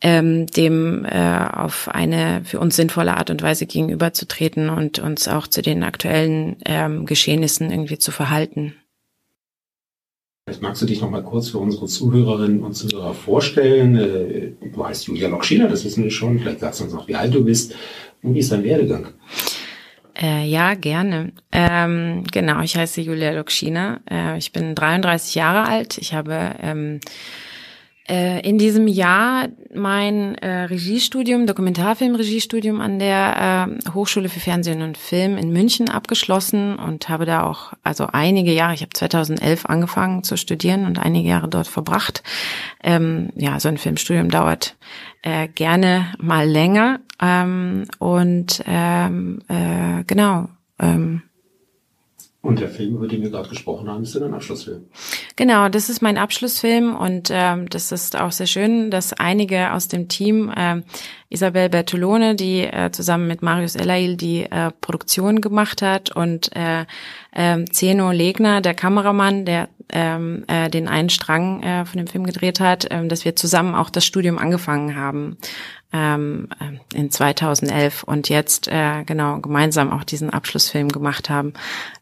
ähm, 0.02 0.46
dem 0.46 1.06
äh, 1.06 1.40
auf 1.54 1.90
eine 1.90 2.44
für 2.46 2.60
uns 2.60 2.76
sinnvolle 2.76 3.18
Art 3.18 3.32
und 3.32 3.42
Weise 3.42 3.66
gegenüberzutreten 3.66 4.70
und 4.70 5.00
uns 5.00 5.28
auch 5.28 5.48
zu 5.48 5.64
den 5.64 5.84
aktuellen 5.84 6.58
ähm, 6.66 7.08
Geschehnissen 7.08 7.72
irgendwie 7.72 7.98
zu 7.98 8.12
verhalten. 8.12 8.76
Vielleicht 10.48 10.62
magst 10.62 10.80
du 10.80 10.86
dich 10.86 11.02
noch 11.02 11.10
mal 11.10 11.24
kurz 11.24 11.50
für 11.50 11.58
unsere 11.58 11.88
Zuhörerinnen 11.88 12.62
und 12.62 12.76
Zuhörer 12.76 13.16
vorstellen. 13.16 13.96
Äh, 13.96 14.52
du 14.72 14.86
heißt 14.86 15.08
Julia 15.08 15.28
Lokschiner, 15.28 15.68
das 15.68 15.84
wissen 15.84 16.04
wir 16.04 16.12
schon. 16.12 16.38
Vielleicht 16.38 16.60
sagst 16.60 16.80
du 16.80 16.84
uns 16.84 16.94
noch, 16.94 17.08
wie 17.08 17.16
alt 17.16 17.34
du 17.34 17.44
bist 17.44 17.74
und 18.22 18.36
wie 18.36 18.40
ist 18.40 18.52
dein 18.52 18.64
Werdegang? 18.64 19.08
Äh, 20.14 20.46
ja, 20.46 20.76
gerne. 20.76 21.32
Ähm, 21.52 22.26
genau, 22.32 22.62
ich 22.62 22.78
heiße 22.78 23.02
Julia 23.02 23.32
Lokschina. 23.32 24.02
Äh, 24.08 24.38
ich 24.38 24.52
bin 24.52 24.76
33 24.76 25.34
Jahre 25.34 25.68
alt. 25.68 25.98
Ich 25.98 26.14
habe 26.14 26.54
ähm, 26.62 27.00
äh, 27.00 27.00
in 28.08 28.60
diesem 28.60 28.88
Jahr 28.88 29.48
mein 29.74 30.36
äh, 30.36 30.66
Regiestudium, 30.66 31.48
Dokumentarfilmregiestudium 31.48 32.80
an 32.80 33.00
der 33.00 33.68
äh, 33.68 33.90
Hochschule 33.94 34.30
für 34.30 34.40
Fernsehen 34.40 34.84
und 34.84 34.98
Film 34.98 35.38
in 35.38 35.52
München 35.52 35.90
abgeschlossen 35.90 36.76
und 36.76 37.10
habe 37.10 37.26
da 37.26 37.44
auch 37.44 37.74
also 37.84 38.08
einige 38.12 38.54
Jahre, 38.54 38.76
ich 38.76 38.82
habe 38.82 38.94
2011 38.94 39.66
angefangen 39.66 40.24
zu 40.24 40.38
studieren 40.38 40.86
und 40.86 41.00
einige 41.00 41.30
Jahre 41.30 41.48
dort 41.48 41.68
verbracht. 41.68 42.22
Ähm, 42.84 43.30
ja, 43.36 43.60
so 43.60 43.70
ein 43.70 43.78
Filmstudium 43.78 44.30
dauert 44.30 44.76
äh, 45.24 45.48
gerne 45.48 46.14
mal 46.20 46.48
länger 46.48 47.00
ähm, 47.22 47.86
und 48.00 48.64
ähm, 48.68 49.42
äh, 49.48 50.04
genau. 50.06 50.50
Ähm, 50.80 51.24
und 52.46 52.60
der 52.60 52.70
Film, 52.70 52.96
über 52.96 53.08
den 53.08 53.22
wir 53.22 53.30
gerade 53.32 53.50
gesprochen 53.50 53.90
haben, 53.90 54.04
ist 54.04 54.16
dein 54.16 54.34
Abschlussfilm. 54.34 54.86
Genau, 55.36 55.68
das 55.70 55.90
ist 55.90 56.02
mein 56.02 56.18
Abschlussfilm 56.18 56.96
und 56.96 57.30
ähm, 57.32 57.68
das 57.70 57.92
ist 57.92 58.16
auch 58.16 58.32
sehr 58.32 58.48
schön, 58.48 58.92
dass 58.92 59.14
einige 59.14 59.74
aus 59.74 59.88
dem 59.88 60.08
Team, 60.08 60.50
äh, 60.56 60.82
Isabel 61.30 61.70
Bertolone, 61.70 62.36
die 62.36 62.62
äh, 62.62 62.92
zusammen 62.92 63.28
mit 63.28 63.42
Marius 63.42 63.76
Elail 63.76 64.16
die 64.16 64.44
äh, 64.44 64.72
Produktion 64.80 65.42
gemacht 65.42 65.82
hat 65.82 66.16
und 66.16 66.56
äh, 66.56 66.86
äh, 67.36 67.64
Zeno 67.66 68.12
Legner, 68.12 68.62
der 68.62 68.74
Kameramann, 68.74 69.46
der 69.46 69.70
ähm, 69.90 70.44
äh, 70.48 70.70
den 70.70 70.88
einen 70.88 71.10
Strang 71.10 71.62
äh, 71.62 71.86
von 71.86 71.98
dem 71.98 72.08
Film 72.08 72.26
gedreht 72.26 72.60
hat, 72.60 72.86
äh, 72.86 73.08
dass 73.08 73.24
wir 73.24 73.36
zusammen 73.36 73.76
auch 73.76 73.90
das 73.90 74.06
Studium 74.06 74.38
angefangen 74.38 74.96
haben 74.96 75.38
ähm, 75.94 76.50
äh, 76.60 76.98
in 76.98 77.12
2011 77.12 78.04
und 78.04 78.30
jetzt 78.30 78.68
äh, 78.68 79.04
genau 79.06 79.40
gemeinsam 79.40 79.92
auch 79.92 80.04
diesen 80.04 80.30
Abschlussfilm 80.30 80.90
gemacht 80.90 81.30
haben. 81.30 81.54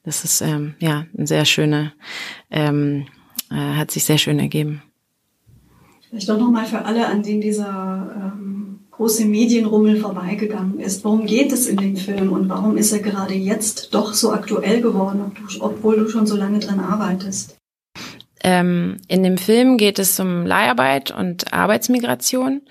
Das 0.03 0.23
ist 0.23 0.41
ähm, 0.41 0.75
ja 0.79 1.05
ein 1.17 1.27
sehr 1.27 1.45
schöne, 1.45 1.93
ähm, 2.49 3.05
äh, 3.51 3.55
hat 3.55 3.91
sich 3.91 4.05
sehr 4.05 4.17
schön 4.17 4.39
ergeben. 4.39 4.81
Vielleicht 6.09 6.29
doch 6.29 6.39
nochmal 6.39 6.65
für 6.65 6.85
alle, 6.85 7.07
an 7.07 7.23
denen 7.23 7.41
dieser 7.41 8.33
ähm, 8.33 8.79
große 8.95 9.25
Medienrummel 9.25 9.97
vorbeigegangen 9.97 10.79
ist. 10.79 11.03
Worum 11.03 11.25
geht 11.25 11.51
es 11.51 11.67
in 11.67 11.77
dem 11.77 11.95
Film 11.95 12.31
und 12.31 12.49
warum 12.49 12.77
ist 12.77 12.91
er 12.91 12.99
gerade 12.99 13.33
jetzt 13.33 13.93
doch 13.93 14.13
so 14.13 14.31
aktuell 14.31 14.81
geworden, 14.81 15.31
obwohl 15.59 15.97
du 15.97 16.09
schon 16.09 16.27
so 16.27 16.35
lange 16.35 16.59
dran 16.59 16.79
arbeitest? 16.79 17.57
Ähm, 18.43 18.97
in 19.07 19.23
dem 19.23 19.37
Film 19.37 19.77
geht 19.77 19.99
es 19.99 20.19
um 20.19 20.45
Leiharbeit 20.45 21.11
und 21.11 21.53
Arbeitsmigration 21.53 22.61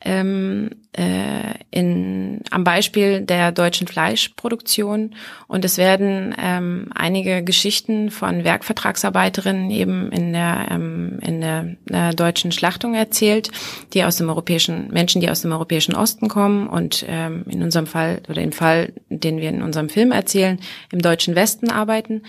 ähm, 0.00 0.70
äh, 0.92 1.54
in, 1.70 2.40
am 2.50 2.64
Beispiel 2.64 3.20
der 3.20 3.52
deutschen 3.52 3.88
Fleischproduktion. 3.88 5.14
Und 5.48 5.64
es 5.64 5.76
werden 5.76 6.34
ähm, 6.40 6.90
einige 6.94 7.42
Geschichten 7.42 8.10
von 8.10 8.44
Werkvertragsarbeiterinnen 8.44 9.70
eben 9.70 10.12
in 10.12 10.32
der, 10.32 10.68
ähm, 10.70 11.18
in 11.20 11.40
der, 11.40 11.76
der 11.86 12.14
deutschen 12.14 12.52
Schlachtung 12.52 12.94
erzählt, 12.94 13.50
die 13.92 14.04
aus 14.04 14.16
dem 14.16 14.28
europäischen, 14.28 14.88
Menschen, 14.92 15.20
die 15.20 15.30
aus 15.30 15.42
dem 15.42 15.52
europäischen 15.52 15.94
Osten 15.94 16.28
kommen 16.28 16.68
und 16.68 17.04
ähm, 17.08 17.44
in 17.48 17.62
unserem 17.62 17.86
Fall 17.86 18.22
oder 18.28 18.42
im 18.42 18.52
Fall, 18.52 18.92
den 19.08 19.38
wir 19.38 19.48
in 19.48 19.62
unserem 19.62 19.88
Film 19.88 20.12
erzählen, 20.12 20.60
im 20.92 21.02
deutschen 21.02 21.34
Westen 21.34 21.70
arbeiten. 21.70 22.22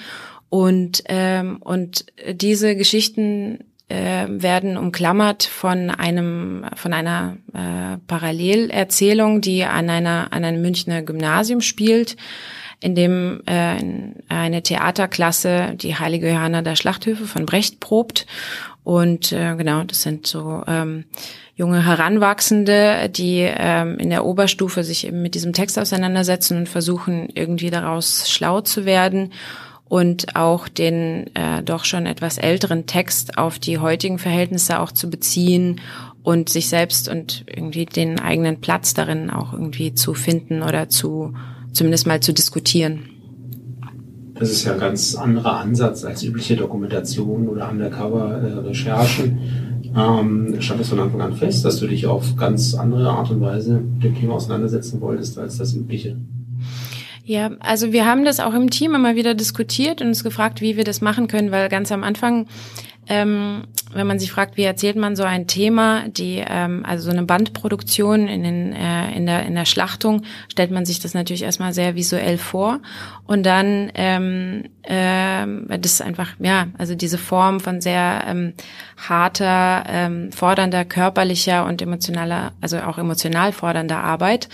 Und, 0.49 1.03
ähm, 1.07 1.57
und 1.61 2.05
diese 2.33 2.75
Geschichten 2.75 3.59
äh, 3.89 4.25
werden 4.29 4.77
umklammert 4.77 5.43
von 5.43 5.89
einem 5.89 6.65
von 6.75 6.93
einer 6.93 7.37
äh, 7.53 7.97
Parallelerzählung, 8.07 9.41
die 9.41 9.63
an 9.63 9.89
einer 9.89 10.27
an 10.31 10.45
einem 10.45 10.61
Münchner 10.61 11.01
Gymnasium 11.01 11.61
spielt, 11.61 12.15
in 12.79 12.95
dem 12.95 13.41
äh, 13.45 13.77
eine 14.29 14.63
Theaterklasse 14.63 15.73
die 15.75 15.95
Heilige 15.95 16.29
Johanna 16.29 16.61
der 16.61 16.75
Schlachthöfe 16.75 17.25
von 17.25 17.45
Brecht 17.45 17.79
probt. 17.79 18.25
Und 18.83 19.31
äh, 19.31 19.55
genau 19.55 19.83
das 19.83 20.03
sind 20.03 20.25
so 20.25 20.63
ähm, 20.67 21.05
junge 21.55 21.85
Heranwachsende, 21.85 23.09
die 23.09 23.41
ähm, 23.41 23.99
in 23.99 24.09
der 24.09 24.23
Oberstufe 24.23 24.83
sich 24.83 25.05
eben 25.05 25.21
mit 25.21 25.35
diesem 25.35 25.53
Text 25.53 25.77
auseinandersetzen 25.77 26.57
und 26.57 26.69
versuchen 26.69 27.29
irgendwie 27.33 27.69
daraus 27.69 28.29
schlau 28.29 28.61
zu 28.61 28.85
werden 28.85 29.31
und 29.89 30.35
auch 30.35 30.67
den 30.67 31.35
äh, 31.35 31.63
doch 31.63 31.83
schon 31.83 32.05
etwas 32.05 32.37
älteren 32.37 32.85
Text 32.85 33.37
auf 33.37 33.59
die 33.59 33.79
heutigen 33.79 34.19
Verhältnisse 34.19 34.79
auch 34.79 34.91
zu 34.91 35.09
beziehen 35.09 35.81
und 36.23 36.47
sich 36.47 36.69
selbst 36.69 37.09
und 37.09 37.43
irgendwie 37.47 37.85
den 37.85 38.19
eigenen 38.19 38.61
Platz 38.61 38.93
darin 38.93 39.31
auch 39.31 39.51
irgendwie 39.51 39.93
zu 39.95 40.13
finden 40.13 40.61
oder 40.61 40.89
zu 40.89 41.33
zumindest 41.73 42.07
mal 42.07 42.19
zu 42.19 42.33
diskutieren. 42.33 43.09
Das 44.35 44.51
ist 44.51 44.63
ja 44.63 44.73
ein 44.73 44.79
ganz 44.79 45.15
anderer 45.15 45.57
Ansatz 45.57 46.05
als 46.05 46.23
übliche 46.23 46.55
Dokumentation 46.55 47.49
oder 47.49 47.69
Undercover-Recherchen. 47.69 49.39
Ähm, 49.97 50.61
stand 50.61 50.81
es 50.81 50.89
von 50.89 50.99
Anfang 50.99 51.21
an 51.21 51.33
fest, 51.33 51.65
dass 51.65 51.79
du 51.79 51.87
dich 51.87 52.05
auf 52.05 52.35
ganz 52.35 52.75
andere 52.75 53.09
Art 53.09 53.31
und 53.31 53.41
Weise 53.41 53.81
mit 53.81 54.03
dem 54.03 54.15
Thema 54.15 54.35
auseinandersetzen 54.35 55.01
wolltest 55.01 55.37
als 55.39 55.57
das 55.57 55.73
übliche? 55.73 56.15
Ja, 57.29 57.51
also 57.59 57.91
wir 57.91 58.07
haben 58.07 58.25
das 58.25 58.39
auch 58.39 58.55
im 58.55 58.71
Team 58.71 58.95
immer 58.95 59.15
wieder 59.15 59.35
diskutiert 59.35 60.01
und 60.01 60.07
uns 60.07 60.23
gefragt, 60.23 60.61
wie 60.61 60.77
wir 60.77 60.83
das 60.83 60.99
machen 60.99 61.27
können, 61.27 61.51
weil 61.51 61.69
ganz 61.69 61.91
am 61.91 62.03
Anfang, 62.03 62.47
ähm, 63.07 63.65
wenn 63.93 64.07
man 64.07 64.17
sich 64.17 64.31
fragt, 64.31 64.57
wie 64.57 64.63
erzählt 64.63 64.95
man 64.95 65.15
so 65.15 65.21
ein 65.21 65.45
Thema, 65.45 66.07
die 66.07 66.43
ähm, 66.43 66.83
also 66.87 67.03
so 67.03 67.11
eine 67.11 67.21
Bandproduktion 67.21 68.27
in, 68.27 68.41
den, 68.41 68.73
äh, 68.73 69.15
in 69.15 69.27
der 69.27 69.45
in 69.45 69.53
der 69.53 69.65
Schlachtung, 69.65 70.23
stellt 70.51 70.71
man 70.71 70.87
sich 70.87 71.01
das 71.01 71.13
natürlich 71.13 71.43
erstmal 71.43 71.71
sehr 71.71 71.93
visuell 71.93 72.39
vor. 72.39 72.79
Und 73.27 73.45
dann 73.45 73.91
ähm, 73.93 74.63
äh, 74.81 75.45
das 75.77 75.91
ist 75.91 76.01
einfach 76.01 76.31
ja 76.39 76.69
also 76.79 76.95
diese 76.95 77.19
Form 77.19 77.59
von 77.59 77.79
sehr 77.79 78.23
ähm, 78.25 78.53
harter, 78.97 79.83
ähm, 79.87 80.31
fordernder 80.31 80.83
körperlicher 80.83 81.63
und 81.67 81.79
emotionaler, 81.79 82.53
also 82.59 82.79
auch 82.79 82.97
emotional 82.97 83.53
fordernder 83.53 83.99
Arbeit 83.99 84.49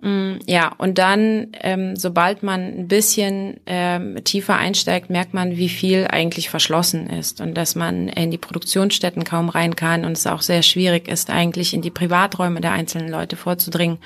ja, 0.00 0.72
und 0.78 0.98
dann, 0.98 1.48
ähm, 1.60 1.96
sobald 1.96 2.44
man 2.44 2.60
ein 2.60 2.88
bisschen 2.88 3.58
ähm, 3.66 4.22
tiefer 4.22 4.56
einsteigt, 4.56 5.10
merkt 5.10 5.34
man, 5.34 5.56
wie 5.56 5.68
viel 5.68 6.06
eigentlich 6.08 6.50
verschlossen 6.50 7.10
ist 7.10 7.40
und 7.40 7.54
dass 7.54 7.74
man 7.74 8.06
in 8.06 8.30
die 8.30 8.38
Produktionsstätten 8.38 9.24
kaum 9.24 9.48
rein 9.48 9.74
kann 9.74 10.04
und 10.04 10.12
es 10.12 10.26
auch 10.28 10.42
sehr 10.42 10.62
schwierig 10.62 11.08
ist, 11.08 11.30
eigentlich 11.30 11.74
in 11.74 11.82
die 11.82 11.90
Privaträume 11.90 12.60
der 12.60 12.72
einzelnen 12.72 13.08
Leute 13.08 13.34
vorzudringen. 13.34 13.98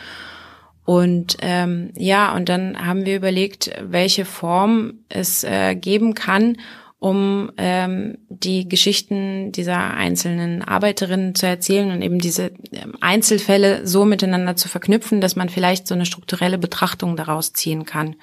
Und 0.85 1.37
ähm, 1.43 1.93
ja, 1.97 2.35
und 2.35 2.49
dann 2.49 2.77
haben 2.87 3.05
wir 3.05 3.15
überlegt, 3.15 3.71
welche 3.83 4.25
Form 4.25 4.95
es 5.11 5.45
äh, 5.45 5.75
geben 5.75 6.15
kann, 6.15 6.57
um 7.03 7.51
ähm, 7.57 8.19
die 8.29 8.69
Geschichten 8.69 9.51
dieser 9.51 9.93
einzelnen 9.95 10.63
Arbeiterinnen 10.63 11.35
zu 11.35 11.49
erzählen 11.49 11.91
und 11.91 12.01
eben 12.01 12.21
diese 12.21 12.53
ähm, 12.71 12.95
Einzelfälle 13.01 13.85
so 13.85 14.05
miteinander 14.05 14.55
zu 14.55 14.69
verknüpfen, 14.69 15.21
dass 15.21 15.35
man 15.35 15.49
vielleicht 15.49 15.89
so 15.89 15.97
eine 15.97 16.07
strukturelle 16.07 16.59
Betrachtung 16.59 17.17
daraus 17.17 17.53
ziehen 17.55 17.87
kann. 17.87 18.15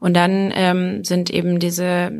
Und 0.00 0.14
dann 0.14 0.52
ähm, 0.54 1.02
sind 1.02 1.30
eben 1.30 1.60
diese, 1.60 2.12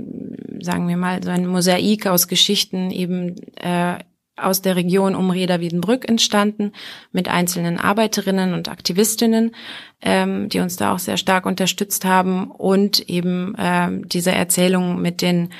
sagen 0.63 0.89
wir 0.89 0.97
mal, 0.97 1.23
so 1.23 1.29
ein 1.29 1.47
Mosaik 1.47 2.07
aus 2.07 2.29
Geschichten 2.29 2.91
eben 2.91 3.37
äh, 3.57 3.99
aus 4.39 4.63
der 4.63 4.77
Region 4.77 5.15
um 5.15 5.29
Reda 5.29 5.61
Wiedenbrück 5.61 6.09
entstanden 6.09 6.73
mit 7.13 7.29
einzelnen 7.29 7.79
Arbeiterinnen 7.79 8.55
und 8.55 8.71
Aktivistinnen, 8.71 9.55
ähm, 10.01 10.49
die 10.49 10.61
uns 10.61 10.77
da 10.77 10.95
auch 10.95 10.99
sehr 10.99 11.19
stark 11.19 11.45
unterstützt 11.45 12.07
haben 12.07 12.51
und 12.51 13.07
eben 13.11 13.55
ähm, 13.59 14.09
diese 14.09 14.33
Erzählung 14.33 15.03
mit 15.03 15.21
den 15.21 15.51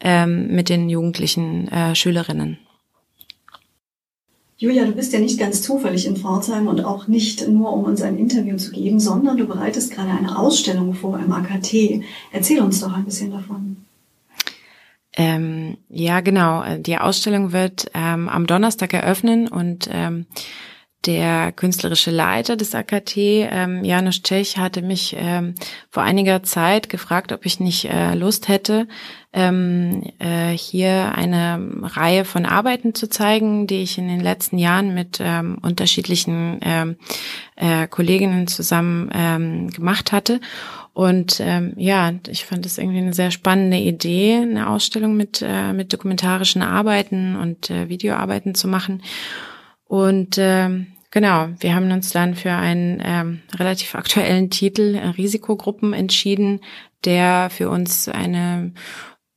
ähm, 0.00 0.54
mit 0.54 0.68
den 0.68 0.88
jugendlichen 0.88 1.68
äh, 1.68 1.94
Schülerinnen. 1.94 2.58
Julia, 4.58 4.86
du 4.86 4.92
bist 4.92 5.12
ja 5.12 5.18
nicht 5.18 5.38
ganz 5.38 5.60
zufällig 5.60 6.06
in 6.06 6.16
Pforzheim 6.16 6.66
und 6.66 6.82
auch 6.82 7.08
nicht 7.08 7.46
nur, 7.46 7.74
um 7.74 7.84
uns 7.84 8.00
ein 8.00 8.16
Interview 8.16 8.56
zu 8.56 8.72
geben, 8.72 8.98
sondern 9.00 9.36
du 9.36 9.46
bereitest 9.46 9.92
gerade 9.92 10.10
eine 10.10 10.38
Ausstellung 10.38 10.94
vor 10.94 11.18
im 11.18 11.30
AKT. 11.30 12.02
Erzähl 12.32 12.60
uns 12.60 12.80
doch 12.80 12.94
ein 12.94 13.04
bisschen 13.04 13.32
davon. 13.32 13.76
Ähm, 15.14 15.76
ja, 15.90 16.20
genau. 16.20 16.64
Die 16.78 16.96
Ausstellung 16.96 17.52
wird 17.52 17.90
ähm, 17.92 18.30
am 18.30 18.46
Donnerstag 18.46 18.94
eröffnen 18.94 19.48
und 19.48 19.88
ähm, 19.92 20.24
der 21.06 21.52
künstlerische 21.52 22.10
Leiter 22.10 22.56
des 22.56 22.74
AKT, 22.74 23.16
ähm, 23.16 23.84
Janusz 23.84 24.22
Tschech, 24.22 24.58
hatte 24.58 24.82
mich 24.82 25.16
ähm, 25.18 25.54
vor 25.90 26.02
einiger 26.02 26.42
Zeit 26.42 26.88
gefragt, 26.88 27.32
ob 27.32 27.46
ich 27.46 27.60
nicht 27.60 27.86
äh, 27.86 28.14
Lust 28.14 28.48
hätte, 28.48 28.88
ähm, 29.32 30.02
äh, 30.18 30.50
hier 30.52 31.12
eine 31.14 31.70
Reihe 31.82 32.24
von 32.24 32.46
Arbeiten 32.46 32.94
zu 32.94 33.08
zeigen, 33.08 33.66
die 33.66 33.82
ich 33.82 33.98
in 33.98 34.08
den 34.08 34.20
letzten 34.20 34.58
Jahren 34.58 34.94
mit 34.94 35.18
ähm, 35.20 35.58
unterschiedlichen 35.62 36.58
ähm, 36.62 36.96
äh, 37.54 37.86
Kolleginnen 37.86 38.46
zusammen 38.46 39.10
ähm, 39.14 39.70
gemacht 39.70 40.12
hatte. 40.12 40.40
Und 40.94 41.40
ähm, 41.40 41.74
ja, 41.76 42.10
ich 42.26 42.46
fand 42.46 42.64
es 42.64 42.78
irgendwie 42.78 43.00
eine 43.00 43.12
sehr 43.12 43.30
spannende 43.30 43.76
Idee, 43.76 44.38
eine 44.40 44.70
Ausstellung 44.70 45.14
mit, 45.14 45.44
äh, 45.46 45.74
mit 45.74 45.92
dokumentarischen 45.92 46.62
Arbeiten 46.62 47.36
und 47.36 47.68
äh, 47.68 47.90
Videoarbeiten 47.90 48.54
zu 48.54 48.66
machen. 48.66 49.02
Und 49.88 50.36
ähm, 50.38 50.86
genau, 51.16 51.48
wir 51.60 51.74
haben 51.74 51.90
uns 51.92 52.10
dann 52.10 52.34
für 52.34 52.52
einen 52.52 53.00
ähm, 53.02 53.40
relativ 53.54 53.94
aktuellen 53.94 54.50
Titel 54.50 54.96
äh, 54.96 55.06
Risikogruppen 55.06 55.94
entschieden, 55.94 56.60
der 57.06 57.48
für 57.48 57.70
uns 57.70 58.06
eine 58.10 58.74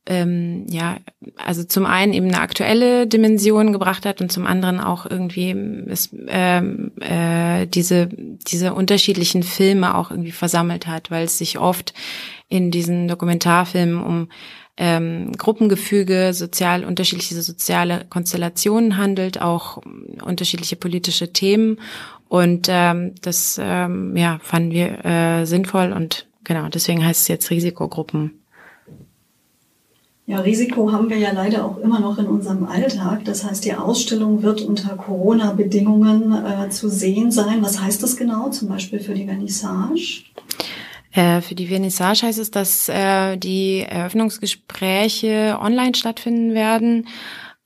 ähm, 0.04 0.66
ja, 0.68 0.98
also 1.36 1.64
zum 1.64 1.86
einen 1.86 2.12
eben 2.12 2.26
eine 2.26 2.40
aktuelle 2.40 3.06
Dimension 3.06 3.72
gebracht 3.72 4.04
hat 4.04 4.20
und 4.20 4.30
zum 4.30 4.46
anderen 4.46 4.78
auch 4.78 5.06
irgendwie 5.06 5.52
es, 5.88 6.10
ähm, 6.28 6.92
äh, 7.00 7.66
diese 7.66 8.08
diese 8.10 8.74
unterschiedlichen 8.74 9.42
Filme 9.42 9.94
auch 9.94 10.10
irgendwie 10.10 10.32
versammelt 10.32 10.86
hat, 10.86 11.10
weil 11.10 11.24
es 11.24 11.38
sich 11.38 11.58
oft 11.58 11.94
in 12.48 12.70
diesen 12.70 13.08
Dokumentarfilmen 13.08 14.02
um 14.02 14.28
ähm, 14.80 15.32
Gruppengefüge, 15.36 16.32
sozial 16.32 16.84
unterschiedliche 16.84 17.40
soziale 17.42 18.06
Konstellationen 18.08 18.96
handelt, 18.96 19.40
auch 19.42 19.82
unterschiedliche 20.24 20.76
politische 20.76 21.32
Themen 21.34 21.78
und 22.28 22.66
ähm, 22.70 23.14
das 23.20 23.60
ähm, 23.62 24.16
ja 24.16 24.40
fanden 24.42 24.70
wir 24.70 25.04
äh, 25.04 25.44
sinnvoll 25.44 25.92
und 25.92 26.26
genau 26.44 26.68
deswegen 26.68 27.04
heißt 27.04 27.20
es 27.20 27.28
jetzt 27.28 27.50
Risikogruppen. 27.50 28.40
Ja, 30.24 30.38
Risiko 30.38 30.92
haben 30.92 31.10
wir 31.10 31.18
ja 31.18 31.32
leider 31.32 31.64
auch 31.64 31.78
immer 31.78 31.98
noch 31.98 32.16
in 32.18 32.26
unserem 32.26 32.64
Alltag. 32.64 33.24
Das 33.24 33.44
heißt, 33.44 33.64
die 33.64 33.74
Ausstellung 33.74 34.44
wird 34.44 34.62
unter 34.62 34.96
Corona-Bedingungen 34.96 36.32
äh, 36.32 36.70
zu 36.70 36.88
sehen 36.88 37.32
sein. 37.32 37.62
Was 37.62 37.80
heißt 37.80 38.00
das 38.00 38.16
genau, 38.16 38.48
zum 38.50 38.68
Beispiel 38.68 39.00
für 39.00 39.12
die 39.12 39.26
Vernissage? 39.26 40.22
Äh, 41.12 41.40
für 41.40 41.54
die 41.54 41.66
Vernissage 41.66 42.22
heißt 42.22 42.38
es, 42.38 42.50
dass 42.50 42.88
äh, 42.88 43.36
die 43.36 43.80
Eröffnungsgespräche 43.80 45.58
online 45.60 45.94
stattfinden 45.94 46.54
werden. 46.54 47.08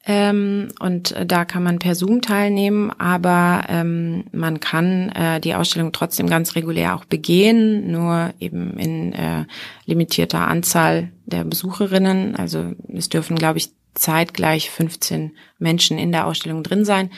Ähm, 0.06 0.68
und 0.80 1.12
äh, 1.12 1.24
da 1.24 1.44
kann 1.44 1.62
man 1.62 1.78
per 1.78 1.94
Zoom 1.94 2.20
teilnehmen, 2.20 2.90
aber 2.90 3.64
ähm, 3.68 4.24
man 4.32 4.60
kann 4.60 5.08
äh, 5.10 5.40
die 5.40 5.54
Ausstellung 5.54 5.92
trotzdem 5.92 6.28
ganz 6.28 6.56
regulär 6.56 6.94
auch 6.94 7.06
begehen, 7.06 7.90
nur 7.90 8.34
eben 8.38 8.78
in 8.78 9.14
äh, 9.14 9.46
limitierter 9.86 10.46
Anzahl 10.46 11.10
der 11.24 11.44
Besucherinnen. 11.44 12.36
Also 12.36 12.72
es 12.94 13.08
dürfen, 13.08 13.36
glaube 13.36 13.58
ich, 13.58 13.70
zeitgleich 13.94 14.70
15 14.70 15.32
Menschen 15.58 15.98
in 15.98 16.12
der 16.12 16.26
Ausstellung 16.26 16.62
drin 16.62 16.84
sein. 16.84 17.10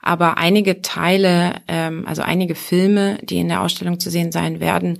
Aber 0.00 0.38
einige 0.38 0.80
Teile, 0.80 1.56
ähm, 1.68 2.06
also 2.06 2.22
einige 2.22 2.54
Filme, 2.54 3.18
die 3.22 3.38
in 3.38 3.48
der 3.48 3.60
Ausstellung 3.60 4.00
zu 4.00 4.08
sehen 4.08 4.32
sein 4.32 4.60
werden, 4.60 4.98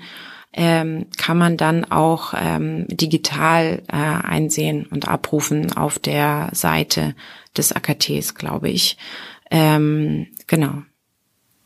ähm, 0.53 1.07
kann 1.17 1.39
man 1.39 1.57
dann 1.57 1.85
auch 1.85 2.35
ähm, 2.37 2.87
digital 2.89 3.83
äh, 3.89 3.97
einsehen 3.97 4.87
und 4.91 5.09
abrufen 5.09 5.73
auf 5.73 5.99
der 5.99 6.51
Seite 6.53 7.15
des 7.57 7.73
AKTs, 7.73 8.35
glaube 8.35 8.69
ich. 8.69 8.97
Ähm, 9.51 10.27
genau. 10.47 10.83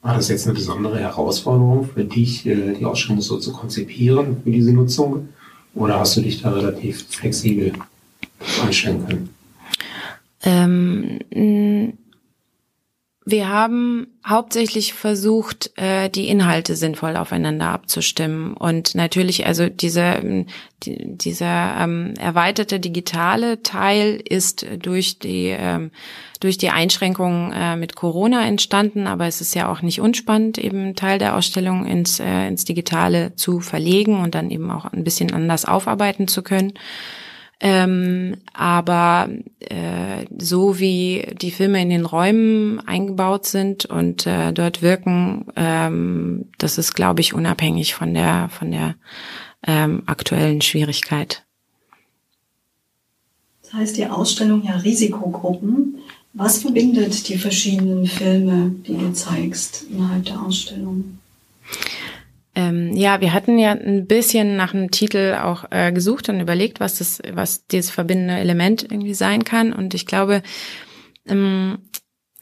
War 0.02 0.16
das 0.16 0.28
jetzt 0.28 0.46
eine 0.46 0.54
besondere 0.54 0.98
Herausforderung 0.98 1.88
für 1.88 2.04
dich, 2.04 2.46
äh, 2.46 2.74
die 2.74 2.84
Ausstellung 2.84 3.22
so 3.22 3.38
zu 3.38 3.52
konzipieren 3.52 4.42
für 4.42 4.50
diese 4.50 4.72
Nutzung? 4.72 5.30
Oder 5.74 5.98
hast 5.98 6.16
du 6.16 6.20
dich 6.20 6.42
da 6.42 6.50
relativ 6.52 7.06
flexibel 7.08 7.72
einstellen 8.62 9.06
können? 9.06 9.34
Ähm, 10.42 11.94
wir 13.26 13.48
haben 13.48 14.08
hauptsächlich 14.26 14.92
versucht, 14.92 15.72
äh, 15.76 16.10
die 16.10 16.28
Inhalte 16.28 16.76
sinnvoll 16.76 17.16
aufeinander 17.16 17.68
abzustimmen. 17.68 18.54
Und 18.54 18.94
natürlich, 18.94 19.46
also 19.46 19.70
dieser, 19.70 20.20
die, 20.82 21.16
dieser 21.16 21.76
ähm, 21.80 22.12
erweiterte 22.18 22.80
digitale 22.80 23.62
Teil 23.62 24.22
ist 24.28 24.66
durch 24.78 25.18
die, 25.20 25.46
ähm, 25.46 25.90
durch 26.40 26.58
die 26.58 26.68
Einschränkungen 26.68 27.52
äh, 27.52 27.76
mit 27.76 27.96
Corona 27.96 28.46
entstanden, 28.46 29.06
aber 29.06 29.26
es 29.26 29.40
ist 29.40 29.54
ja 29.54 29.72
auch 29.72 29.80
nicht 29.80 30.02
unspannend, 30.02 30.58
eben 30.58 30.94
Teil 30.94 31.18
der 31.18 31.34
Ausstellung 31.34 31.86
ins, 31.86 32.20
äh, 32.20 32.46
ins 32.46 32.66
Digitale 32.66 33.34
zu 33.36 33.60
verlegen 33.60 34.20
und 34.20 34.34
dann 34.34 34.50
eben 34.50 34.70
auch 34.70 34.84
ein 34.84 35.02
bisschen 35.02 35.32
anders 35.32 35.64
aufarbeiten 35.64 36.28
zu 36.28 36.42
können. 36.42 36.74
Ähm, 37.60 38.38
aber 38.52 39.28
äh, 39.60 40.26
so 40.38 40.78
wie 40.78 41.26
die 41.40 41.50
Filme 41.50 41.80
in 41.80 41.90
den 41.90 42.04
Räumen 42.04 42.80
eingebaut 42.80 43.46
sind 43.46 43.86
und 43.86 44.26
äh, 44.26 44.52
dort 44.52 44.82
wirken, 44.82 45.46
ähm, 45.56 46.50
das 46.58 46.78
ist, 46.78 46.94
glaube 46.94 47.20
ich, 47.20 47.32
unabhängig 47.32 47.94
von 47.94 48.12
der 48.12 48.48
von 48.50 48.70
der 48.70 48.96
ähm, 49.66 50.02
aktuellen 50.06 50.60
Schwierigkeit. 50.60 51.44
Das 53.62 53.72
heißt 53.72 53.96
die 53.96 54.06
Ausstellung 54.06 54.64
ja 54.64 54.76
Risikogruppen. 54.76 55.98
Was 56.32 56.58
verbindet 56.58 57.28
die 57.28 57.38
verschiedenen 57.38 58.06
Filme, 58.06 58.74
die 58.86 58.96
du 58.96 59.12
zeigst 59.12 59.86
innerhalb 59.88 60.24
der 60.24 60.42
Ausstellung? 60.42 61.18
Ähm, 62.54 62.92
ja, 62.94 63.20
wir 63.20 63.32
hatten 63.32 63.58
ja 63.58 63.72
ein 63.72 64.06
bisschen 64.06 64.56
nach 64.56 64.74
einem 64.74 64.90
Titel 64.90 65.36
auch 65.42 65.64
äh, 65.70 65.92
gesucht 65.92 66.28
und 66.28 66.40
überlegt, 66.40 66.78
was 66.78 66.98
das, 66.98 67.20
was 67.32 67.66
dieses 67.66 67.90
verbindende 67.90 68.34
Element 68.34 68.84
irgendwie 68.84 69.14
sein 69.14 69.44
kann. 69.44 69.72
Und 69.72 69.94
ich 69.94 70.06
glaube, 70.06 70.42
ähm, 71.26 71.78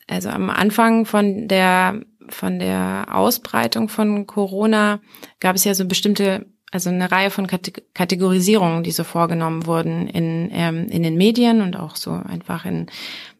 also 0.06 0.28
am 0.28 0.50
Anfang 0.50 1.06
von 1.06 1.48
der 1.48 2.02
von 2.28 2.58
der 2.58 3.06
Ausbreitung 3.10 3.88
von 3.88 4.26
Corona 4.26 5.00
gab 5.40 5.56
es 5.56 5.64
ja 5.64 5.74
so 5.74 5.86
bestimmte, 5.86 6.46
also 6.70 6.88
eine 6.88 7.10
Reihe 7.10 7.30
von 7.30 7.46
Kategorisierungen, 7.46 8.84
die 8.84 8.92
so 8.92 9.04
vorgenommen 9.04 9.66
wurden 9.66 10.06
in 10.08 10.50
ähm, 10.52 10.88
in 10.88 11.02
den 11.02 11.16
Medien 11.16 11.62
und 11.62 11.76
auch 11.76 11.96
so 11.96 12.12
einfach 12.12 12.64
in 12.64 12.86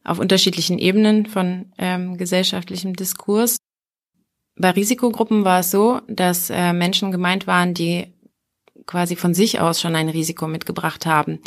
auf 0.04 0.18
unterschiedlichen 0.18 0.78
Ebenen 0.78 1.26
von 1.26 1.72
ähm, 1.78 2.16
gesellschaftlichem 2.16 2.94
Diskurs. 2.94 3.58
Bei 4.57 4.71
Risikogruppen 4.71 5.45
war 5.45 5.61
es 5.61 5.71
so, 5.71 6.01
dass 6.09 6.51
äh, 6.51 6.73
Menschen 6.73 7.11
gemeint 7.11 7.47
waren, 7.47 7.75
die 7.75 8.12
quasi 8.87 9.17
von 9.17 9.35
sich 9.35 9.61
aus 9.61 9.81
schon 9.81 9.97
ein 9.97 10.09
Risiko 10.09 10.47
mitgebracht 10.47 11.07
haben, 11.07 11.38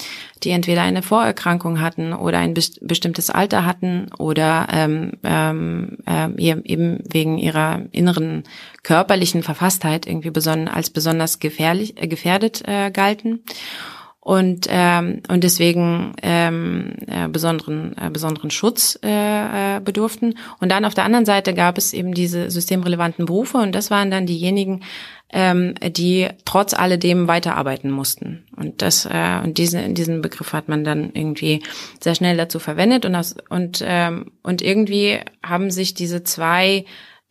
die 0.44 0.52
entweder 0.52 0.82
eine 0.82 1.02
Vorerkrankung 1.02 1.82
hatten 1.82 2.14
oder 2.14 2.40
ein 2.40 2.54
bestimmtes 2.54 3.30
Alter 3.30 3.66
hatten 3.66 4.08
oder 4.18 4.68
ähm, 4.72 5.12
ähm, 5.24 5.98
äh, 6.08 6.30
eben 6.38 7.00
wegen 7.12 7.38
ihrer 7.38 7.82
inneren 7.92 8.44
körperlichen 8.84 9.44
Verfasstheit 9.44 10.08
irgendwie 10.08 10.32
beson 10.32 10.68
als 10.68 10.90
besonders 10.90 11.40
gefährlich, 11.40 12.02
äh, 12.02 12.08
gefährdet 12.08 12.64
äh, 12.66 12.92
galten 12.92 13.44
und 14.26 14.66
ähm, 14.72 15.22
und 15.28 15.44
deswegen 15.44 16.14
ähm, 16.24 16.94
äh, 17.06 17.28
besonderen 17.28 17.96
äh, 17.96 18.10
besonderen 18.10 18.50
Schutz 18.50 18.98
äh, 19.04 19.76
äh, 19.78 19.80
bedurften. 19.80 20.36
Und 20.60 20.72
dann 20.72 20.84
auf 20.84 20.96
der 20.96 21.04
anderen 21.04 21.28
Seite 21.28 21.54
gab 21.54 21.78
es 21.78 21.94
eben 21.94 22.16
diese 22.16 22.50
systemrelevanten 22.50 23.28
Berufe 23.28 23.60
und 23.60 23.76
das 23.76 23.92
waren 23.92 24.10
dann 24.10 24.26
diejenigen, 24.26 24.82
ähm, 25.32 25.76
die 25.80 26.28
trotz 26.44 26.74
alledem 26.74 27.28
weiterarbeiten 27.28 27.92
mussten. 27.92 28.48
Und 28.56 28.82
das 28.82 29.06
äh, 29.06 29.42
und 29.44 29.60
diese 29.60 29.90
diesen 29.90 30.24
Begriff 30.24 30.54
hat 30.54 30.70
man 30.70 30.84
dann 30.84 31.12
irgendwie 31.14 31.62
sehr 32.02 32.16
schnell 32.16 32.36
dazu 32.36 32.58
verwendet 32.58 33.06
und 33.06 33.14
aus, 33.14 33.36
und 33.50 33.84
ähm, 33.86 34.32
und 34.42 34.64
irgendwie 34.64 35.20
haben 35.44 35.70
sich 35.70 35.94
diese 35.94 36.24
zwei 36.24 36.86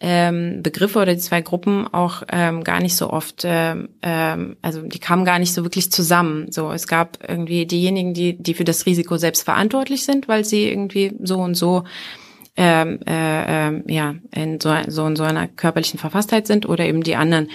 ähm, 0.07 0.63
Begriffe 0.63 0.99
oder 0.99 1.15
die 1.15 1.21
zwei 1.21 1.41
Gruppen 1.41 1.87
auch 1.87 2.25
ähm, 2.31 2.63
gar 2.63 2.79
nicht 2.81 2.95
so 2.95 3.09
oft, 3.09 3.43
ähm, 3.45 3.89
ähm, 4.03 4.59
also 4.61 4.83
die 4.83 4.99
kamen 4.99 5.25
gar 5.25 5.39
nicht 5.39 5.55
so 5.55 5.65
wirklich 5.65 5.91
zusammen. 5.91 6.53
So, 6.53 6.71
es 6.73 6.87
gab 6.87 7.27
irgendwie 7.27 7.65
diejenigen, 7.65 8.13
die 8.13 8.37
die 8.37 8.53
für 8.53 8.65
das 8.65 8.85
Risiko 8.85 9.17
selbst 9.17 9.45
verantwortlich 9.45 10.05
sind, 10.05 10.29
weil 10.29 10.45
sie 10.45 10.69
irgendwie 10.69 11.15
so 11.23 11.39
und 11.39 11.55
so 11.55 11.85
ähm, 12.55 13.01
äh, 13.07 13.69
äh, 13.69 13.83
ja 13.87 14.17
in 14.31 14.61
so, 14.61 14.77
so 14.89 15.07
in 15.07 15.17
so 15.17 15.25
einer 15.25 15.49
körperlichen 15.49 15.99
Verfasstheit 15.99 16.47
sind 16.47 16.69
oder 16.69 16.85
eben 16.85 17.03
die 17.03 17.17
anderen, 17.17 17.49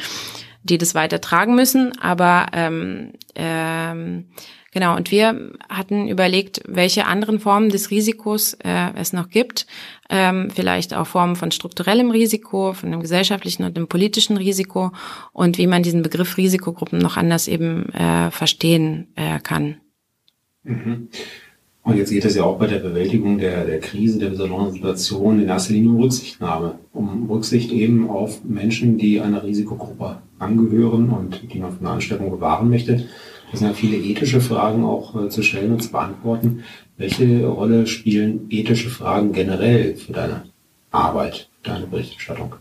die 0.64 0.80
das 0.80 0.96
weiter 0.96 1.22
tragen 1.22 1.54
müssen. 1.54 2.00
Aber 2.00 2.48
ähm, 2.54 3.14
ähm, 3.36 4.26
Genau, 4.72 4.96
und 4.96 5.12
wir 5.12 5.52
hatten 5.68 6.08
überlegt, 6.08 6.62
welche 6.68 7.06
anderen 7.06 7.40
Formen 7.40 7.70
des 7.70 7.90
Risikos 7.90 8.54
äh, 8.64 8.92
es 8.96 9.14
noch 9.14 9.30
gibt. 9.30 9.66
Ähm, 10.10 10.50
vielleicht 10.54 10.94
auch 10.94 11.08
Formen 11.08 11.36
von 11.36 11.52
strukturellem 11.52 12.12
Risiko, 12.12 12.74
von 12.74 12.92
dem 12.92 13.02
gesellschaftlichen 13.02 13.64
und 13.64 13.76
dem 13.76 13.88
politischen 13.88 14.38
Risiko 14.38 14.92
und 15.34 15.58
wie 15.58 15.68
man 15.68 15.84
diesen 15.84 16.04
Begriff 16.04 16.38
Risikogruppen 16.38 17.00
noch 17.00 17.18
anders 17.18 17.48
eben 17.48 17.90
äh, 17.94 18.30
verstehen 18.32 19.08
äh, 19.16 19.40
kann. 19.40 19.78
Mhm. 20.64 21.10
Und 21.82 21.98
jetzt 21.98 22.12
geht 22.12 22.26
es 22.26 22.36
ja 22.36 22.44
auch 22.44 22.60
bei 22.60 22.68
der 22.68 22.80
Bewältigung 22.80 23.40
der, 23.40 23.66
der 23.66 23.80
Krise, 23.80 24.20
der 24.20 24.30
besonderen 24.30 24.72
Situation 24.72 25.42
in 25.42 25.48
erster 25.48 25.74
Linie 25.74 25.90
um 25.92 26.02
Rücksichtnahme. 26.02 26.78
Um 26.94 27.28
Rücksicht 27.30 27.72
eben 27.72 28.10
auf 28.10 28.44
Menschen, 28.44 28.98
die 28.98 29.22
einer 29.22 29.44
Risikogruppe 29.44 30.18
angehören 30.38 31.10
und 31.10 31.52
die 31.52 31.58
man 31.58 31.72
von 31.72 31.82
der 31.82 31.94
Ansteckung 31.94 32.30
bewahren 32.30 32.70
möchte. 32.70 33.08
Das 33.52 33.60
sind 33.60 33.70
ja 33.70 33.74
viele 33.74 33.98
ethische 33.98 34.42
Fragen 34.42 34.86
auch 34.86 35.16
äh, 35.16 35.30
zu 35.30 35.42
stellen 35.42 35.72
und 35.72 35.82
zu 35.82 35.92
beantworten. 35.92 36.64
Welche 36.98 37.46
Rolle 37.46 37.88
spielen 37.88 38.48
ethische 38.50 38.90
Fragen 38.90 39.32
generell 39.32 39.96
für 39.96 40.14
deine 40.14 40.44
Arbeit, 40.92 41.50
deine 41.64 41.88
Berichterstattung? 41.88 42.56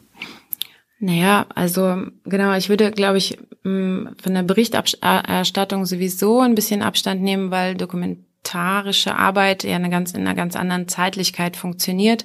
Naja, 1.00 1.46
also 1.54 2.02
genau, 2.24 2.56
ich 2.56 2.68
würde, 2.68 2.90
glaube 2.90 3.18
ich, 3.18 3.38
mm, 3.64 4.08
von 4.20 4.34
der 4.34 4.42
Berichterstattung 4.42 5.86
sowieso 5.86 6.40
ein 6.40 6.54
bisschen 6.54 6.82
Abstand 6.82 7.22
nehmen, 7.22 7.50
weil 7.50 7.76
dokumentarische 7.76 9.14
Arbeit 9.14 9.64
ja 9.64 9.76
eine 9.76 9.90
ganz, 9.90 10.12
in 10.12 10.22
einer 10.22 10.34
ganz 10.34 10.56
anderen 10.56 10.88
Zeitlichkeit 10.88 11.56
funktioniert 11.56 12.24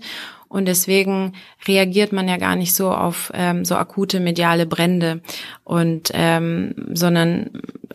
und 0.53 0.67
deswegen 0.67 1.33
reagiert 1.67 2.13
man 2.13 2.27
ja 2.27 2.37
gar 2.37 2.55
nicht 2.55 2.75
so 2.75 2.91
auf 2.91 3.31
ähm, 3.33 3.65
so 3.65 3.75
akute 3.75 4.19
mediale 4.19 4.67
Brände 4.67 5.21
und 5.63 6.11
ähm, 6.13 6.75
sondern 6.93 7.49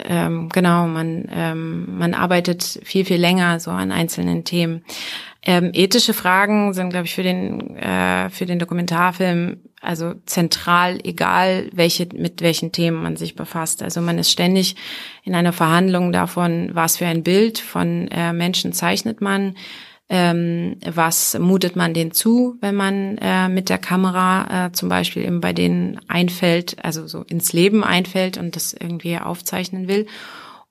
ähm, 0.05 0.49
genau 0.49 0.87
man 0.87 1.29
ähm, 1.33 1.99
man 1.99 2.15
arbeitet 2.15 2.81
viel 2.85 3.05
viel 3.05 3.21
länger 3.21 3.61
so 3.61 3.71
an 3.71 3.93
einzelnen 3.93 4.45
Themen. 4.45 4.85
Ähm, 5.43 5.71
ethische 5.73 6.15
Fragen 6.15 6.75
sind, 6.75 6.91
glaube 6.91 7.07
ich, 7.07 7.15
für 7.15 7.23
den 7.23 7.77
äh, 7.77 8.29
für 8.31 8.47
den 8.47 8.59
Dokumentarfilm 8.59 9.59
also 9.81 10.15
zentral, 10.27 10.99
egal 11.05 11.71
welche 11.73 12.09
mit 12.13 12.43
welchen 12.43 12.73
Themen 12.73 13.03
man 13.03 13.17
sich 13.17 13.37
befasst. 13.37 13.83
Also 13.83 14.01
man 14.01 14.19
ist 14.19 14.31
ständig 14.31 14.77
in 15.23 15.35
einer 15.35 15.53
Verhandlung 15.53 16.13
davon, 16.13 16.71
was 16.73 16.97
für 16.97 17.07
ein 17.07 17.23
Bild 17.23 17.59
von 17.59 18.09
äh, 18.09 18.33
Menschen 18.33 18.73
zeichnet 18.73 19.21
man, 19.21 19.55
ähm, 20.11 20.77
was 20.85 21.39
mutet 21.39 21.77
man 21.77 21.93
denen 21.93 22.13
zu, 22.13 22.57
wenn 22.61 22.75
man 22.75 23.19
äh, 23.19 23.49
mit 23.49 23.69
der 23.69 23.79
Kamera 23.79 24.67
äh, 24.67 24.73
zum 24.73 24.89
Beispiel 24.89 25.25
eben 25.25 25.41
bei 25.41 25.53
denen 25.53 26.01
einfällt, 26.09 26.77
also 26.83 27.07
so 27.07 27.23
ins 27.23 27.53
Leben 27.53 27.85
einfällt 27.85 28.39
und 28.39 28.57
das 28.57 28.73
irgendwie 28.73 29.19
aufzeichnen 29.19 29.87
will. 29.87 30.07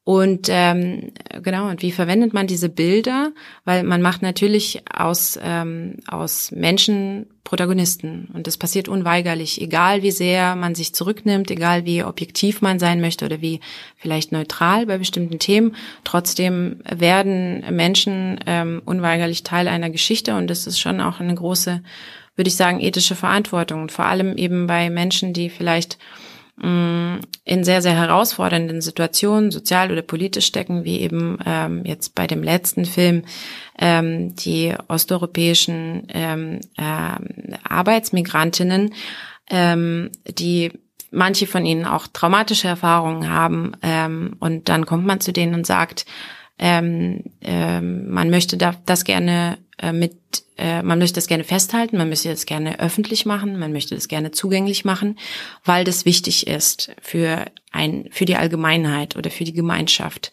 Und 0.08 0.48
ähm, 0.50 1.12
genau, 1.44 1.68
und 1.68 1.82
wie 1.82 1.92
verwendet 1.92 2.34
man 2.34 2.48
diese 2.48 2.70
Bilder? 2.70 3.34
Weil 3.66 3.84
man 3.84 4.02
macht 4.02 4.22
natürlich 4.22 4.82
aus, 4.90 5.38
ähm, 5.44 5.98
aus 6.08 6.50
Menschen 6.52 7.28
Protagonisten. 7.44 8.30
Und 8.34 8.48
das 8.48 8.56
passiert 8.56 8.88
unweigerlich, 8.88 9.62
egal 9.62 10.04
wie 10.04 10.12
sehr 10.12 10.56
man 10.56 10.76
sich 10.76 10.96
zurücknimmt, 10.96 11.52
egal 11.52 11.84
wie 11.84 12.06
objektiv 12.06 12.62
man 12.62 12.80
sein 12.80 13.02
möchte 13.02 13.26
oder 13.26 13.42
wie 13.42 13.60
vielleicht 13.98 14.32
neutral 14.32 14.86
bei 14.86 14.98
bestimmten 14.98 15.40
Themen. 15.40 15.76
Trotzdem 16.06 16.80
werden 16.90 17.66
Menschen 17.76 18.40
ähm, 18.46 18.82
unweigerlich 18.86 19.44
Teil 19.44 19.68
einer 19.68 19.90
Geschichte 19.90 20.38
und 20.38 20.48
das 20.48 20.68
ist 20.68 20.80
schon 20.80 21.02
auch 21.02 21.20
eine 21.20 21.36
große, 21.36 21.82
würde 22.38 22.48
ich 22.48 22.56
sagen, 22.56 22.80
ethische 22.80 23.16
Verantwortung. 23.16 23.82
Und 23.82 23.92
vor 23.92 24.06
allem 24.06 24.38
eben 24.38 24.68
bei 24.68 24.90
Menschen, 24.90 25.34
die 25.34 25.50
vielleicht 25.50 25.98
Mm, 26.60 27.20
in 27.46 27.64
sehr, 27.64 27.84
sehr 27.84 27.96
herausfordernden 27.96 28.82
Situationen, 28.82 29.52
sozial 29.52 29.92
oder 29.92 30.02
politisch 30.02 30.48
stecken, 30.48 30.86
wie 30.86 31.02
eben 31.02 31.38
ähm, 31.46 31.86
jetzt 31.86 32.16
bei 32.16 32.26
dem 32.26 32.42
letzten 32.42 32.86
Film 32.86 33.24
ähm, 33.78 34.36
die 34.36 34.74
osteuropäischen 34.88 36.08
ähm, 36.10 36.62
äh, 36.78 37.58
Arbeitsmigrantinnen, 37.64 38.94
ähm, 39.52 40.10
die 40.28 40.72
manche 41.12 41.46
von 41.46 41.64
ihnen 41.64 41.86
auch 41.86 42.08
traumatische 42.08 42.68
Erfahrungen 42.68 43.30
haben 43.30 43.74
ähm, 43.84 44.36
und 44.40 44.68
dann 44.68 44.88
kommt 44.88 45.06
man 45.06 45.20
zu 45.22 45.32
denen 45.32 45.54
und 45.54 45.68
sagt, 45.68 46.08
ähm, 46.58 47.24
ähm, 47.42 48.10
man 48.10 48.32
möchte 48.32 48.58
da, 48.58 48.74
das 48.88 49.04
gerne 49.04 49.60
äh, 49.78 49.94
mit, 49.94 50.18
äh, 50.58 50.82
man 50.82 51.00
möchte 51.00 51.16
das 51.16 51.28
gerne 51.28 51.44
festhalten, 51.44 51.98
man 51.98 52.10
möchte 52.10 52.30
das 52.30 52.46
gerne 52.46 52.80
öffentlich 52.80 53.26
machen, 53.26 53.60
man 53.60 53.72
möchte 53.72 53.96
das 53.96 54.08
gerne 54.08 54.32
zugänglich 54.32 54.86
machen, 54.86 55.18
weil 55.64 55.84
das 55.84 56.06
wichtig 56.06 56.48
ist 56.48 56.92
für 57.02 57.46
ein, 57.72 58.10
für 58.12 58.26
die 58.26 58.36
Allgemeinheit 58.36 59.16
oder 59.16 59.30
für 59.30 59.44
die 59.44 59.54
Gemeinschaft. 59.54 60.32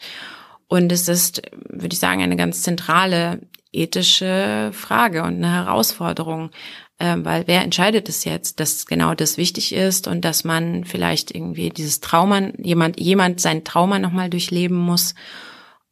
Und 0.66 0.90
es 0.92 1.08
ist, 1.08 1.42
würde 1.68 1.92
ich 1.92 1.98
sagen, 1.98 2.22
eine 2.22 2.36
ganz 2.36 2.62
zentrale 2.62 3.40
ethische 3.72 4.70
Frage 4.72 5.22
und 5.22 5.36
eine 5.36 5.52
Herausforderung, 5.52 6.50
äh, 6.98 7.16
weil 7.18 7.46
wer 7.46 7.62
entscheidet 7.62 8.08
es 8.08 8.24
jetzt, 8.24 8.60
dass 8.60 8.86
genau 8.86 9.14
das 9.14 9.36
wichtig 9.36 9.74
ist 9.74 10.06
und 10.06 10.24
dass 10.24 10.44
man 10.44 10.84
vielleicht 10.84 11.34
irgendwie 11.34 11.68
dieses 11.70 12.00
Trauma, 12.00 12.50
jemand, 12.58 12.98
jemand 12.98 13.40
sein 13.40 13.64
Trauma 13.64 13.98
nochmal 13.98 14.30
durchleben 14.30 14.76
muss 14.76 15.14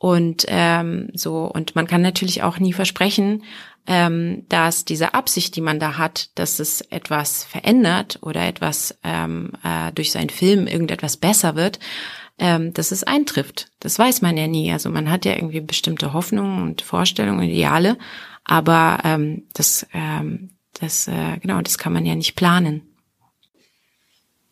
und 0.03 0.47
ähm, 0.49 1.11
so, 1.15 1.45
und 1.45 1.77
man 1.77 1.87
kann 1.87 2.03
natürlich 2.03 2.43
auch 2.43 2.59
nie 2.59 2.73
versprechen, 2.73 3.45
ähm, 3.87 4.45
dass 4.49 4.85
diese 4.85 5.15
Absicht, 5.15 5.57
die 5.57 5.61
man 5.61 5.81
da 5.81 5.99
hat, 5.99 6.31
dass 6.39 6.59
es 6.59 6.81
etwas 6.83 7.45
verändert 7.45 8.19
oder 8.23 8.47
etwas 8.47 8.99
ähm, 9.03 9.53
äh, 9.65 9.93
durch 9.93 10.13
seinen 10.13 10.31
Film 10.31 10.67
irgendetwas 10.67 11.17
besser 11.17 11.57
wird, 11.57 11.79
ähm, 12.39 12.73
dass 12.75 12.93
es 12.93 13.05
eintrifft. 13.05 13.71
Das 13.81 13.99
weiß 13.99 14.23
man 14.23 14.37
ja 14.37 14.47
nie. 14.47 14.73
Also 14.73 14.91
man 14.91 15.11
hat 15.11 15.25
ja 15.25 15.35
irgendwie 15.35 15.61
bestimmte 15.61 16.13
Hoffnungen 16.13 16.63
und 16.63 16.83
Vorstellungen, 16.83 17.43
Ideale, 17.43 17.99
aber 18.45 19.01
ähm, 19.05 19.45
das, 19.53 19.87
ähm, 19.93 20.51
das, 20.81 21.09
äh, 21.09 21.39
genau, 21.41 21.61
das 21.61 21.79
kann 21.79 21.93
man 21.93 22.07
ja 22.07 22.15
nicht 22.15 22.37
planen. 22.37 22.83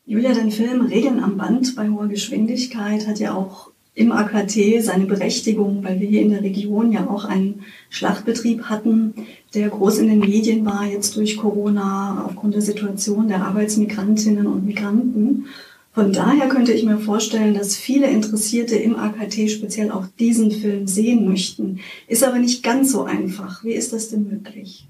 Julia, 0.04 0.34
dein 0.34 0.50
Film 0.50 0.86
Regeln 0.86 1.22
am 1.22 1.36
Band 1.36 1.76
bei 1.76 1.88
hoher 1.88 2.08
Geschwindigkeit 2.08 3.06
hat 3.06 3.20
ja 3.20 3.32
auch 3.32 3.69
im 3.94 4.12
AKT 4.12 4.80
seine 4.80 5.06
Berechtigung, 5.06 5.82
weil 5.82 6.00
wir 6.00 6.08
hier 6.08 6.22
in 6.22 6.30
der 6.30 6.42
Region 6.42 6.92
ja 6.92 7.08
auch 7.08 7.24
einen 7.24 7.62
Schlachtbetrieb 7.88 8.64
hatten, 8.64 9.14
der 9.54 9.68
groß 9.68 9.98
in 9.98 10.08
den 10.08 10.20
Medien 10.20 10.64
war, 10.64 10.84
jetzt 10.84 11.16
durch 11.16 11.36
Corona, 11.36 12.24
aufgrund 12.26 12.54
der 12.54 12.62
Situation 12.62 13.28
der 13.28 13.44
Arbeitsmigrantinnen 13.44 14.46
und 14.46 14.64
Migranten. 14.64 15.46
Von 15.92 16.12
daher 16.12 16.48
könnte 16.48 16.72
ich 16.72 16.84
mir 16.84 16.98
vorstellen, 16.98 17.52
dass 17.52 17.76
viele 17.76 18.08
Interessierte 18.08 18.76
im 18.76 18.94
AKT 18.94 19.50
speziell 19.50 19.90
auch 19.90 20.06
diesen 20.20 20.52
Film 20.52 20.86
sehen 20.86 21.28
möchten. 21.28 21.80
Ist 22.06 22.22
aber 22.22 22.38
nicht 22.38 22.62
ganz 22.62 22.92
so 22.92 23.04
einfach. 23.04 23.64
Wie 23.64 23.72
ist 23.72 23.92
das 23.92 24.08
denn 24.08 24.28
möglich? 24.28 24.86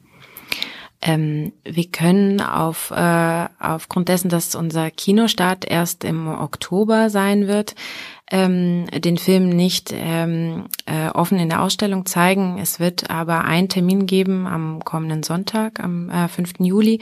Ähm, 1.02 1.52
wir 1.64 1.86
können 1.86 2.42
auf, 2.42 2.90
äh, 2.90 3.46
aufgrund 3.58 4.10
dessen, 4.10 4.28
dass 4.28 4.54
unser 4.54 4.90
Kinostart 4.90 5.64
erst 5.64 6.04
im 6.04 6.28
Oktober 6.28 7.08
sein 7.08 7.48
wird, 7.48 7.74
ähm, 8.30 8.86
den 8.86 9.18
Film 9.18 9.48
nicht 9.48 9.92
ähm, 9.92 10.66
äh, 10.86 11.08
offen 11.08 11.38
in 11.38 11.48
der 11.48 11.62
Ausstellung 11.62 12.06
zeigen. 12.06 12.58
Es 12.58 12.80
wird 12.80 13.10
aber 13.10 13.44
einen 13.44 13.68
Termin 13.68 14.06
geben 14.06 14.46
am 14.46 14.84
kommenden 14.84 15.22
Sonntag, 15.22 15.80
am 15.80 16.08
äh, 16.10 16.28
5. 16.28 16.54
Juli, 16.60 17.00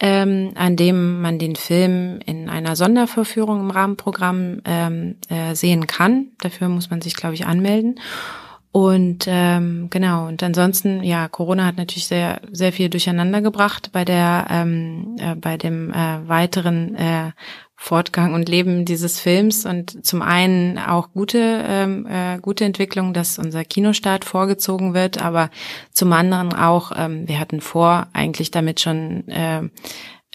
ähm, 0.00 0.52
an 0.54 0.76
dem 0.76 1.20
man 1.20 1.38
den 1.38 1.56
Film 1.56 2.20
in 2.24 2.48
einer 2.48 2.76
Sonderverführung 2.76 3.60
im 3.60 3.70
Rahmenprogramm 3.70 4.60
ähm, 4.64 5.16
äh, 5.28 5.54
sehen 5.54 5.86
kann. 5.86 6.28
Dafür 6.40 6.68
muss 6.68 6.90
man 6.90 7.00
sich, 7.00 7.14
glaube 7.14 7.34
ich, 7.34 7.46
anmelden. 7.46 8.00
Und 8.72 9.26
ähm, 9.28 9.88
genau, 9.90 10.26
und 10.28 10.42
ansonsten, 10.42 11.02
ja, 11.02 11.28
Corona 11.28 11.66
hat 11.66 11.76
natürlich 11.76 12.06
sehr, 12.06 12.40
sehr 12.50 12.72
viel 12.72 12.88
durcheinander 12.88 13.42
gebracht 13.42 13.90
bei 13.92 14.06
der, 14.06 14.46
ähm, 14.48 15.16
äh, 15.20 15.34
bei 15.34 15.58
dem 15.58 15.92
äh, 15.92 16.26
weiteren 16.26 16.94
äh, 16.94 17.32
Fortgang 17.82 18.32
und 18.32 18.48
Leben 18.48 18.84
dieses 18.84 19.18
Films 19.18 19.66
und 19.66 20.06
zum 20.06 20.22
einen 20.22 20.78
auch 20.78 21.10
gute 21.10 21.64
ähm, 21.66 22.06
äh, 22.06 22.38
gute 22.38 22.64
Entwicklung, 22.64 23.12
dass 23.12 23.40
unser 23.40 23.64
Kinostart 23.64 24.24
vorgezogen 24.24 24.94
wird, 24.94 25.20
aber 25.20 25.50
zum 25.90 26.12
anderen 26.12 26.54
auch 26.54 26.92
ähm, 26.94 27.26
wir 27.26 27.40
hatten 27.40 27.60
vor 27.60 28.06
eigentlich 28.12 28.52
damit 28.52 28.78
schon 28.78 29.26
äh, 29.26 29.62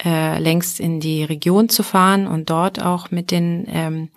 äh, 0.04 0.38
längst 0.38 0.78
in 0.78 1.00
die 1.00 1.24
Region 1.24 1.70
zu 1.70 1.82
fahren 1.82 2.26
und 2.26 2.50
dort 2.50 2.82
auch 2.82 3.10
mit 3.10 3.30
den 3.30 3.66
ähm, 3.72 4.10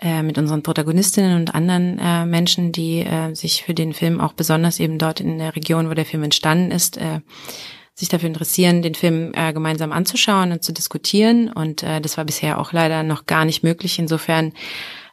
äh, 0.00 0.24
mit 0.24 0.36
unseren 0.36 0.64
Protagonistinnen 0.64 1.36
und 1.36 1.54
anderen 1.54 2.00
äh, 2.00 2.26
Menschen, 2.26 2.72
die 2.72 3.02
äh, 3.02 3.34
sich 3.34 3.62
für 3.62 3.74
den 3.74 3.92
Film 3.92 4.20
auch 4.20 4.32
besonders 4.32 4.80
eben 4.80 4.98
dort 4.98 5.20
in 5.20 5.38
der 5.38 5.54
Region, 5.54 5.88
wo 5.88 5.94
der 5.94 6.06
Film 6.06 6.24
entstanden 6.24 6.72
ist, 6.72 6.96
äh, 6.96 7.20
sich 7.94 8.08
dafür 8.08 8.28
interessieren, 8.28 8.82
den 8.82 8.94
Film 8.94 9.32
äh, 9.34 9.52
gemeinsam 9.52 9.92
anzuschauen 9.92 10.52
und 10.52 10.64
zu 10.64 10.72
diskutieren. 10.72 11.50
Und 11.50 11.82
äh, 11.82 12.00
das 12.00 12.16
war 12.16 12.24
bisher 12.24 12.58
auch 12.58 12.72
leider 12.72 13.02
noch 13.02 13.26
gar 13.26 13.44
nicht 13.44 13.62
möglich. 13.62 13.98
Insofern 13.98 14.52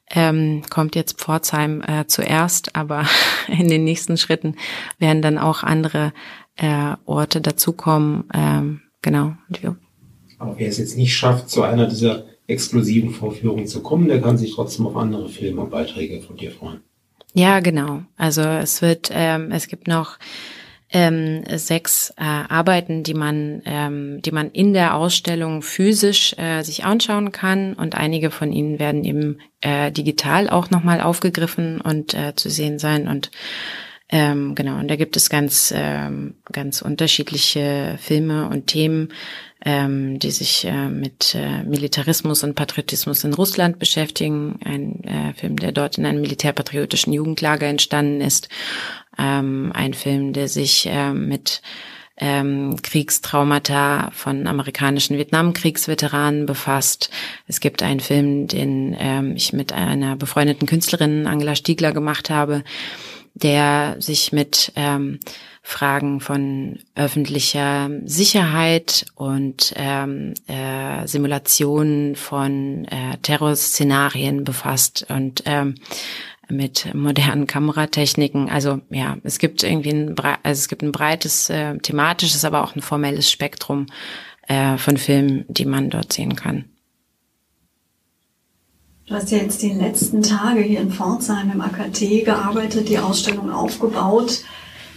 ähm, 0.09 0.63
kommt 0.69 0.95
jetzt 0.95 1.19
Pforzheim 1.19 1.81
äh, 1.81 2.05
zuerst, 2.07 2.75
aber 2.75 3.05
in 3.47 3.67
den 3.67 3.83
nächsten 3.83 4.17
Schritten 4.17 4.55
werden 4.97 5.21
dann 5.21 5.37
auch 5.37 5.63
andere 5.63 6.11
äh, 6.57 6.95
Orte 7.05 7.39
dazukommen. 7.39 8.25
Ähm, 8.33 8.81
genau. 9.01 9.35
Aber 10.39 10.57
wer 10.57 10.67
es 10.67 10.79
jetzt 10.79 10.97
nicht 10.97 11.15
schafft, 11.15 11.49
zu 11.49 11.61
einer 11.61 11.87
dieser 11.87 12.25
exklusiven 12.47 13.11
Vorführungen 13.11 13.67
zu 13.67 13.81
kommen, 13.83 14.07
der 14.07 14.21
kann 14.21 14.37
sich 14.37 14.55
trotzdem 14.55 14.87
auf 14.87 14.97
andere 14.97 15.29
Filme 15.29 15.61
und 15.61 15.69
Beiträge 15.69 16.21
von 16.21 16.35
dir 16.35 16.51
freuen. 16.51 16.81
Ja, 17.33 17.59
genau. 17.61 18.01
Also 18.17 18.41
es 18.41 18.81
wird, 18.81 19.09
ähm, 19.13 19.51
es 19.51 19.67
gibt 19.67 19.87
noch 19.87 20.17
ähm, 20.91 21.43
sechs 21.55 22.13
äh, 22.17 22.23
Arbeiten, 22.23 23.03
die 23.03 23.13
man, 23.13 23.61
ähm, 23.65 24.21
die 24.21 24.31
man 24.31 24.51
in 24.51 24.73
der 24.73 24.95
Ausstellung 24.95 25.61
physisch 25.61 26.35
äh, 26.37 26.63
sich 26.63 26.83
anschauen 26.83 27.31
kann. 27.31 27.73
Und 27.73 27.95
einige 27.95 28.29
von 28.29 28.51
ihnen 28.51 28.77
werden 28.77 29.05
eben 29.05 29.39
äh, 29.61 29.91
digital 29.91 30.49
auch 30.49 30.69
nochmal 30.69 31.01
aufgegriffen 31.01 31.79
und 31.79 32.13
äh, 32.13 32.35
zu 32.35 32.49
sehen 32.49 32.77
sein. 32.77 33.07
Und 33.07 33.31
ähm, 34.09 34.55
genau, 34.55 34.79
und 34.79 34.89
da 34.89 34.97
gibt 34.97 35.15
es 35.15 35.29
ganz, 35.29 35.73
ähm, 35.75 36.35
ganz 36.51 36.81
unterschiedliche 36.81 37.97
Filme 38.01 38.49
und 38.49 38.67
Themen, 38.67 39.13
ähm, 39.63 40.19
die 40.19 40.31
sich 40.31 40.65
äh, 40.65 40.89
mit 40.89 41.33
äh, 41.35 41.63
Militarismus 41.63 42.43
und 42.43 42.55
Patriotismus 42.55 43.23
in 43.23 43.33
Russland 43.33 43.79
beschäftigen. 43.79 44.59
Ein 44.65 45.03
äh, 45.05 45.33
Film, 45.35 45.55
der 45.57 45.71
dort 45.71 45.97
in 45.97 46.05
einem 46.05 46.19
militärpatriotischen 46.19 47.13
Jugendlager 47.13 47.67
entstanden 47.67 48.19
ist 48.19 48.49
ähm, 49.21 49.71
ein 49.73 49.93
Film, 49.93 50.33
der 50.33 50.47
sich 50.47 50.87
äh, 50.87 51.13
mit 51.13 51.61
ähm, 52.17 52.75
Kriegstraumata 52.81 54.11
von 54.11 54.47
amerikanischen 54.47 55.17
Vietnamkriegsveteranen 55.17 56.45
befasst. 56.45 57.09
Es 57.47 57.59
gibt 57.59 57.83
einen 57.83 57.99
Film, 57.99 58.47
den 58.47 58.95
ähm, 58.97 59.35
ich 59.35 59.53
mit 59.53 59.73
einer 59.73 60.15
befreundeten 60.15 60.67
Künstlerin 60.67 61.27
Angela 61.27 61.55
Stiegler 61.55 61.91
gemacht 61.91 62.29
habe, 62.29 62.63
der 63.33 63.95
sich 63.99 64.31
mit 64.31 64.71
ähm, 64.75 65.19
Fragen 65.63 66.19
von 66.19 66.79
öffentlicher 66.95 67.89
Sicherheit 68.05 69.05
und 69.15 69.73
ähm, 69.77 70.33
äh, 70.47 71.07
Simulationen 71.07 72.15
von 72.15 72.85
äh, 72.85 73.17
Terrorszenarien 73.21 74.43
befasst 74.43 75.05
und 75.09 75.43
ähm, 75.45 75.75
mit 76.51 76.93
modernen 76.93 77.47
Kameratechniken. 77.47 78.49
Also 78.49 78.81
ja, 78.89 79.17
es 79.23 79.39
gibt 79.39 79.63
irgendwie 79.63 79.91
ein, 79.91 80.15
also 80.17 80.59
es 80.59 80.67
gibt 80.67 80.83
ein 80.83 80.91
breites 80.91 81.49
äh, 81.49 81.77
thematisches, 81.77 82.45
aber 82.45 82.63
auch 82.63 82.75
ein 82.75 82.81
formelles 82.81 83.31
Spektrum 83.31 83.87
äh, 84.47 84.77
von 84.77 84.97
Filmen, 84.97 85.45
die 85.47 85.65
man 85.65 85.89
dort 85.89 86.13
sehen 86.13 86.35
kann. 86.35 86.65
Du 89.07 89.15
hast 89.15 89.31
ja 89.31 89.39
jetzt 89.39 89.61
die 89.61 89.73
letzten 89.73 90.21
Tage 90.21 90.61
hier 90.61 90.79
in 90.79 90.91
Pforzheim 90.91 91.51
im 91.51 91.61
AKT 91.61 92.23
gearbeitet, 92.23 92.87
die 92.87 92.97
Ausstellung 92.97 93.51
aufgebaut. 93.51 94.43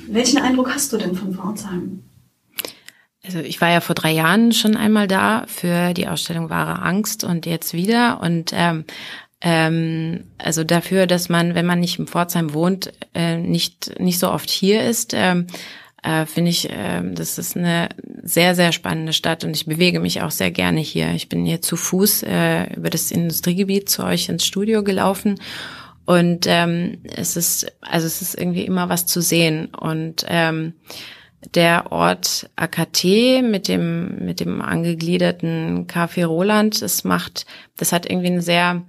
Welchen 0.08 0.38
Eindruck 0.38 0.72
hast 0.72 0.92
du 0.92 0.98
denn 0.98 1.16
von 1.16 1.34
Pforzheim? 1.34 2.04
Also 3.24 3.38
ich 3.38 3.60
war 3.60 3.70
ja 3.70 3.80
vor 3.80 3.94
drei 3.94 4.12
Jahren 4.12 4.52
schon 4.52 4.76
einmal 4.76 5.08
da 5.08 5.46
für 5.48 5.94
die 5.94 6.08
Ausstellung 6.08 6.50
Wahre 6.50 6.82
Angst 6.82 7.24
und 7.24 7.46
jetzt 7.46 7.72
wieder. 7.72 8.20
Und 8.20 8.52
ähm, 8.54 8.84
ähm, 9.46 10.24
also 10.38 10.64
dafür, 10.64 11.06
dass 11.06 11.28
man, 11.28 11.54
wenn 11.54 11.66
man 11.66 11.78
nicht 11.78 11.98
im 11.98 12.06
Pforzheim 12.06 12.54
wohnt, 12.54 12.94
äh, 13.14 13.36
nicht, 13.36 14.00
nicht 14.00 14.18
so 14.18 14.30
oft 14.30 14.48
hier 14.48 14.82
ist, 14.82 15.12
ähm, 15.14 15.48
äh, 16.02 16.24
finde 16.24 16.50
ich, 16.50 16.70
äh, 16.70 17.02
das 17.12 17.36
ist 17.36 17.54
eine 17.54 17.90
sehr, 18.22 18.54
sehr 18.54 18.72
spannende 18.72 19.12
Stadt 19.12 19.44
und 19.44 19.54
ich 19.54 19.66
bewege 19.66 20.00
mich 20.00 20.22
auch 20.22 20.30
sehr 20.30 20.50
gerne 20.50 20.80
hier. 20.80 21.12
Ich 21.12 21.28
bin 21.28 21.44
hier 21.44 21.60
zu 21.60 21.76
Fuß 21.76 22.22
äh, 22.22 22.72
über 22.74 22.88
das 22.88 23.10
Industriegebiet 23.10 23.90
zu 23.90 24.02
euch 24.04 24.30
ins 24.30 24.46
Studio 24.46 24.82
gelaufen 24.82 25.38
und 26.06 26.46
ähm, 26.48 27.02
es 27.14 27.36
ist, 27.36 27.70
also 27.82 28.06
es 28.06 28.22
ist 28.22 28.38
irgendwie 28.38 28.64
immer 28.64 28.88
was 28.88 29.04
zu 29.04 29.20
sehen 29.20 29.66
und 29.74 30.24
ähm, 30.26 30.72
der 31.54 31.92
Ort 31.92 32.48
AKT 32.56 33.42
mit 33.42 33.68
dem 33.68 34.24
mit 34.24 34.40
dem 34.40 34.62
angegliederten 34.62 35.86
Café 35.86 36.24
Roland, 36.24 36.80
das 36.80 37.04
macht, 37.04 37.44
das 37.76 37.92
hat 37.92 38.08
irgendwie 38.08 38.28
eine 38.28 38.40
sehr 38.40 38.86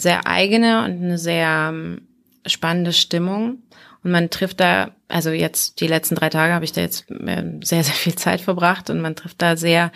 sehr 0.00 0.26
eigene 0.26 0.84
und 0.84 1.02
eine 1.02 1.18
sehr 1.18 1.70
ähm, 1.72 2.02
spannende 2.46 2.92
Stimmung. 2.92 3.62
Und 4.02 4.12
man 4.12 4.30
trifft 4.30 4.60
da, 4.60 4.92
also 5.08 5.30
jetzt 5.30 5.80
die 5.80 5.86
letzten 5.86 6.14
drei 6.14 6.30
Tage 6.30 6.54
habe 6.54 6.64
ich 6.64 6.72
da 6.72 6.80
jetzt 6.80 7.06
ähm, 7.10 7.62
sehr, 7.62 7.84
sehr 7.84 7.94
viel 7.94 8.14
Zeit 8.14 8.40
verbracht 8.40 8.90
und 8.90 9.00
man 9.00 9.16
trifft 9.16 9.42
da 9.42 9.56
sehr 9.56 9.92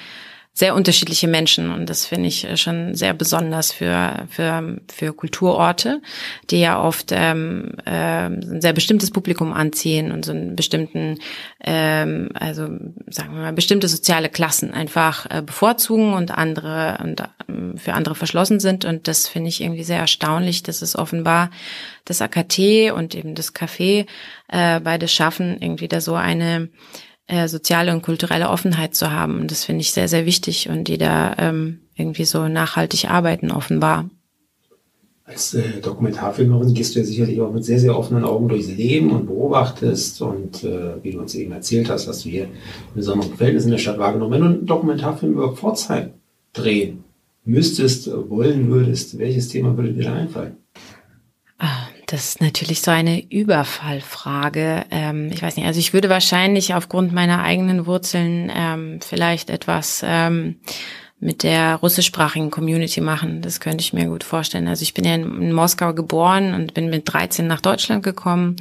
sehr 0.56 0.76
unterschiedliche 0.76 1.26
Menschen. 1.26 1.72
Und 1.72 1.90
das 1.90 2.06
finde 2.06 2.28
ich 2.28 2.44
äh, 2.44 2.56
schon 2.56 2.94
sehr 2.94 3.12
besonders 3.12 3.72
für 3.72 4.26
für 4.30 4.78
für 4.90 5.12
Kulturorte, 5.12 6.00
die 6.50 6.60
ja 6.60 6.80
oft 6.80 7.10
ähm, 7.10 7.72
äh, 7.84 8.26
ein 8.26 8.60
sehr 8.60 8.72
bestimmtes 8.72 9.10
Publikum 9.10 9.52
anziehen 9.52 10.12
und 10.12 10.24
so 10.24 10.30
einen 10.30 10.54
bestimmten 10.54 11.18
ähm, 11.64 12.28
also 12.34 12.68
sagen 13.08 13.34
wir 13.34 13.42
mal 13.42 13.52
bestimmte 13.52 13.88
soziale 13.88 14.28
Klassen 14.28 14.72
einfach 14.72 15.26
äh, 15.28 15.42
bevorzugen 15.42 16.14
und 16.14 16.30
andere 16.30 16.98
und 17.02 17.20
äh, 17.20 17.24
für 17.76 17.94
andere 17.94 18.14
verschlossen 18.14 18.60
sind. 18.60 18.84
Und 18.84 19.08
das 19.08 19.26
finde 19.26 19.48
ich 19.48 19.60
irgendwie 19.60 19.84
sehr 19.84 19.98
erstaunlich, 19.98 20.62
dass 20.62 20.82
es 20.82 20.96
offenbar 20.96 21.50
das 22.04 22.22
AKT 22.22 22.92
und 22.94 23.16
eben 23.16 23.34
das 23.34 23.54
Café 23.54 24.06
äh, 24.48 24.80
beide 24.80 25.08
schaffen 25.08 25.56
irgendwie 25.60 25.88
da 25.88 26.00
so 26.00 26.14
eine 26.14 26.68
äh, 27.26 27.48
soziale 27.48 27.92
und 27.92 28.02
kulturelle 28.02 28.50
Offenheit 28.50 28.94
zu 28.94 29.10
haben. 29.10 29.40
Und 29.40 29.50
das 29.50 29.64
finde 29.64 29.80
ich 29.80 29.92
sehr, 29.92 30.08
sehr 30.08 30.26
wichtig 30.26 30.68
und 30.68 30.88
die 30.88 30.98
da 30.98 31.34
ähm, 31.38 31.80
irgendwie 31.94 32.24
so 32.24 32.48
nachhaltig 32.48 33.10
arbeiten, 33.10 33.50
offenbar. 33.50 34.10
Als 35.26 35.54
äh, 35.54 35.80
Dokumentarfilmerin 35.80 36.74
gehst 36.74 36.94
du 36.94 36.98
ja 36.98 37.04
sicherlich 37.04 37.40
auch 37.40 37.50
mit 37.50 37.64
sehr, 37.64 37.78
sehr 37.78 37.96
offenen 37.98 38.24
Augen 38.24 38.48
durchs 38.48 38.68
Leben 38.68 39.10
und 39.10 39.26
beobachtest 39.26 40.20
und 40.20 40.64
äh, 40.64 41.02
wie 41.02 41.12
du 41.12 41.20
uns 41.20 41.34
eben 41.34 41.52
erzählt 41.52 41.88
hast, 41.88 42.06
hast 42.06 42.26
du 42.26 42.28
hier 42.28 42.48
besonderen 42.94 43.34
Verhältnissen 43.34 43.68
in 43.68 43.72
der 43.72 43.78
Stadt 43.78 43.98
wahrgenommen. 43.98 44.32
Wenn 44.32 44.40
du 44.42 44.46
einen 44.46 44.66
Dokumentarfilm 44.66 45.32
über 45.32 45.56
Pforzheim 45.56 46.10
drehen 46.52 47.04
müsstest, 47.46 48.10
wollen 48.28 48.68
würdest, 48.68 49.18
welches 49.18 49.48
Thema 49.48 49.76
würde 49.78 49.94
dir 49.94 50.04
da 50.04 50.14
einfallen? 50.14 50.58
Das 52.06 52.24
ist 52.24 52.40
natürlich 52.40 52.82
so 52.82 52.90
eine 52.90 53.22
Überfallfrage. 53.30 54.84
Ähm, 54.90 55.30
ich 55.32 55.42
weiß 55.42 55.56
nicht, 55.56 55.66
also 55.66 55.80
ich 55.80 55.92
würde 55.92 56.10
wahrscheinlich 56.10 56.74
aufgrund 56.74 57.12
meiner 57.12 57.42
eigenen 57.42 57.86
Wurzeln 57.86 58.52
ähm, 58.54 59.00
vielleicht 59.00 59.50
etwas 59.50 60.02
ähm, 60.06 60.56
mit 61.18 61.42
der 61.42 61.76
russischsprachigen 61.76 62.50
Community 62.50 63.00
machen. 63.00 63.40
Das 63.40 63.60
könnte 63.60 63.80
ich 63.80 63.92
mir 63.94 64.06
gut 64.06 64.24
vorstellen. 64.24 64.68
Also 64.68 64.82
ich 64.82 64.92
bin 64.92 65.04
ja 65.04 65.14
in, 65.14 65.40
in 65.40 65.52
Moskau 65.52 65.94
geboren 65.94 66.52
und 66.52 66.74
bin 66.74 66.90
mit 66.90 67.10
13 67.10 67.46
nach 67.46 67.60
Deutschland 67.60 68.02
gekommen 68.02 68.56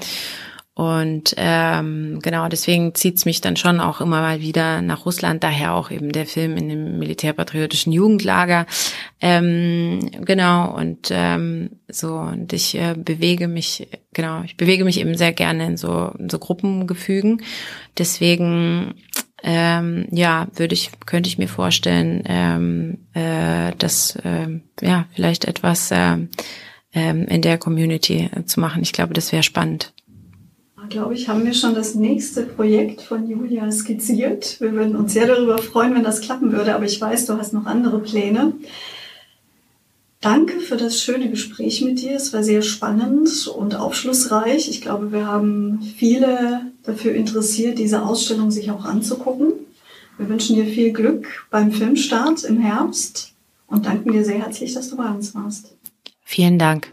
und 0.76 1.36
ähm, 1.38 2.18
genau, 2.24 2.48
deswegen 2.48 2.96
zieht's 2.96 3.26
mich 3.26 3.42
dann 3.42 3.56
schon 3.56 3.80
auch 3.80 4.02
immer 4.02 4.22
mal 4.22 4.42
wieder 4.42 4.82
nach 4.82 5.06
Russland, 5.06 5.44
daher 5.44 5.76
auch 5.76 5.92
eben 5.92 6.12
der 6.12 6.26
Film 6.26 6.58
in 6.58 6.68
dem 6.68 6.98
militärpatriotischen 6.98 7.94
Jugendlager. 7.94 8.66
Ähm, 9.22 10.00
genau, 10.26 10.76
und 10.76 11.10
ähm, 11.12 11.70
so, 11.88 12.16
und 12.16 12.54
ich 12.54 12.74
äh, 12.74 12.96
bewege 12.98 13.48
mich, 13.48 13.88
genau, 14.14 14.42
ich 14.44 14.58
bewege 14.58 14.84
mich 14.84 15.00
eben 15.00 15.16
sehr 15.16 15.32
gerne 15.32 15.68
in 15.68 15.78
so, 15.78 16.12
in 16.18 16.32
so 16.32 16.40
Gruppengefügen. 16.40 17.44
Deswegen 18.00 18.96
ähm, 19.44 20.08
ja, 20.10 20.48
würde 20.56 20.74
ich, 20.74 20.90
könnte 21.06 21.28
ich 21.28 21.38
mir 21.38 21.50
vorstellen, 21.50 22.24
ähm, 22.26 22.98
äh, 23.14 23.74
dass 23.78 24.16
äh, 24.16 24.48
ja 24.82 25.06
vielleicht 25.14 25.46
etwas 25.46 25.92
äh, 25.92 26.18
äh, 26.96 27.10
in 27.12 27.42
der 27.44 27.60
Community 27.60 28.32
zu 28.46 28.60
machen. 28.60 28.82
Ich 28.82 28.94
glaube, 28.94 29.14
das 29.14 29.32
wäre 29.32 29.44
spannend 29.44 29.93
glaube 30.90 31.14
ich, 31.14 31.28
haben 31.28 31.46
wir 31.46 31.54
schon 31.54 31.76
das 31.76 31.96
nächste 31.96 32.44
Projekt 32.44 33.02
von 33.02 33.28
Julia 33.28 33.72
skizziert. 33.72 34.60
Wir 34.60 34.74
würden 34.74 34.96
uns 34.96 35.14
sehr 35.14 35.28
darüber 35.28 35.58
freuen, 35.58 35.96
wenn 35.96 36.04
das 36.04 36.22
klappen 36.22 36.52
würde, 36.52 36.76
aber 36.76 36.86
ich 36.86 37.00
weiß, 37.00 37.26
du 37.26 37.38
hast 37.38 37.54
noch 37.54 37.66
andere 37.66 38.00
Pläne. 38.00 38.54
Danke 40.22 40.62
für 40.62 40.78
das 40.78 41.02
schöne 41.02 41.30
Gespräch 41.30 41.82
mit 41.82 42.02
dir. 42.02 42.16
Es 42.16 42.32
war 42.32 42.44
sehr 42.44 42.62
spannend 42.62 43.46
und 43.48 43.76
aufschlussreich. 43.76 44.70
Ich 44.70 44.80
glaube, 44.80 45.12
wir 45.12 45.28
haben 45.28 45.82
viele 45.98 46.62
dafür 46.84 47.14
interessiert, 47.14 47.78
diese 47.78 48.04
Ausstellung 48.04 48.50
sich 48.50 48.72
auch 48.72 48.86
anzugucken. 48.86 49.52
Wir 50.18 50.30
wünschen 50.30 50.56
dir 50.56 50.66
viel 50.66 50.94
Glück 50.94 51.46
beim 51.50 51.74
Filmstart 51.74 52.46
im 52.46 52.60
Herbst 52.60 53.34
und 53.68 53.86
danken 53.86 54.14
dir 54.14 54.24
sehr 54.24 54.40
herzlich, 54.40 54.74
dass 54.74 54.90
du 54.90 54.96
bei 54.96 55.10
uns 55.10 55.36
warst. 55.36 55.76
Vielen 56.24 56.58
Dank. 56.58 56.93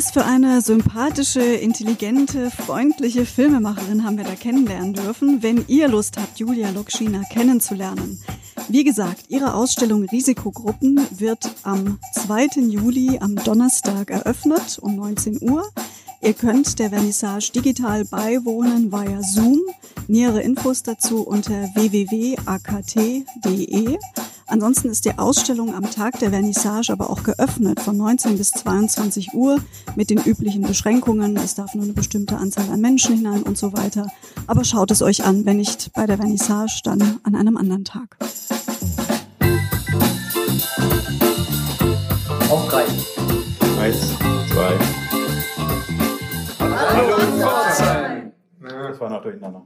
Was 0.00 0.12
für 0.12 0.24
eine 0.24 0.62
sympathische, 0.62 1.42
intelligente, 1.42 2.50
freundliche 2.50 3.26
Filmemacherin 3.26 4.02
haben 4.02 4.16
wir 4.16 4.24
da 4.24 4.34
kennenlernen 4.34 4.94
dürfen. 4.94 5.42
Wenn 5.42 5.66
ihr 5.68 5.88
Lust 5.88 6.16
habt, 6.16 6.38
Julia 6.38 6.70
Lokschina 6.70 7.20
kennenzulernen. 7.30 8.18
Wie 8.68 8.82
gesagt, 8.82 9.26
ihre 9.28 9.52
Ausstellung 9.52 10.04
Risikogruppen 10.04 11.06
wird 11.10 11.50
am 11.64 11.98
2. 12.14 12.62
Juli 12.62 13.18
am 13.20 13.36
Donnerstag 13.36 14.08
eröffnet 14.08 14.78
um 14.80 14.96
19 14.96 15.42
Uhr. 15.42 15.68
Ihr 16.22 16.32
könnt 16.32 16.78
der 16.78 16.88
Vernissage 16.88 17.52
digital 17.54 18.06
beiwohnen 18.06 18.90
via 18.90 19.22
Zoom. 19.22 19.60
Nähere 20.08 20.40
Infos 20.40 20.82
dazu 20.82 21.20
unter 21.26 21.68
www.akt.de. 21.74 22.38
Ansonsten 24.50 24.88
ist 24.88 25.04
die 25.04 25.16
Ausstellung 25.16 25.76
am 25.76 25.88
Tag 25.92 26.18
der 26.18 26.30
Vernissage 26.30 26.92
aber 26.92 27.08
auch 27.08 27.22
geöffnet 27.22 27.78
von 27.78 27.96
19 27.96 28.36
bis 28.36 28.50
22 28.50 29.32
Uhr 29.32 29.58
mit 29.94 30.10
den 30.10 30.18
üblichen 30.18 30.62
Beschränkungen. 30.62 31.36
Es 31.36 31.54
darf 31.54 31.76
nur 31.76 31.84
eine 31.84 31.92
bestimmte 31.92 32.36
Anzahl 32.36 32.68
an 32.68 32.80
Menschen 32.80 33.14
hinein 33.14 33.44
und 33.44 33.56
so 33.56 33.72
weiter. 33.72 34.08
Aber 34.48 34.64
schaut 34.64 34.90
es 34.90 35.02
euch 35.02 35.24
an, 35.24 35.46
wenn 35.46 35.58
nicht 35.58 35.92
bei 35.94 36.04
der 36.04 36.16
Vernissage, 36.16 36.80
dann 36.82 37.20
an 37.22 37.36
einem 37.36 37.56
anderen 37.56 37.84
Tag. 37.84 38.16
Auf 42.50 42.68
drei. 42.68 42.84
Eins, 43.80 44.18
zwei. 44.52 44.78
Hallo 46.58 47.16
Pforzheim. 47.38 48.32
Das 48.60 49.00
war 49.00 49.10
noch 49.10 49.22
durcheinander. 49.22 49.62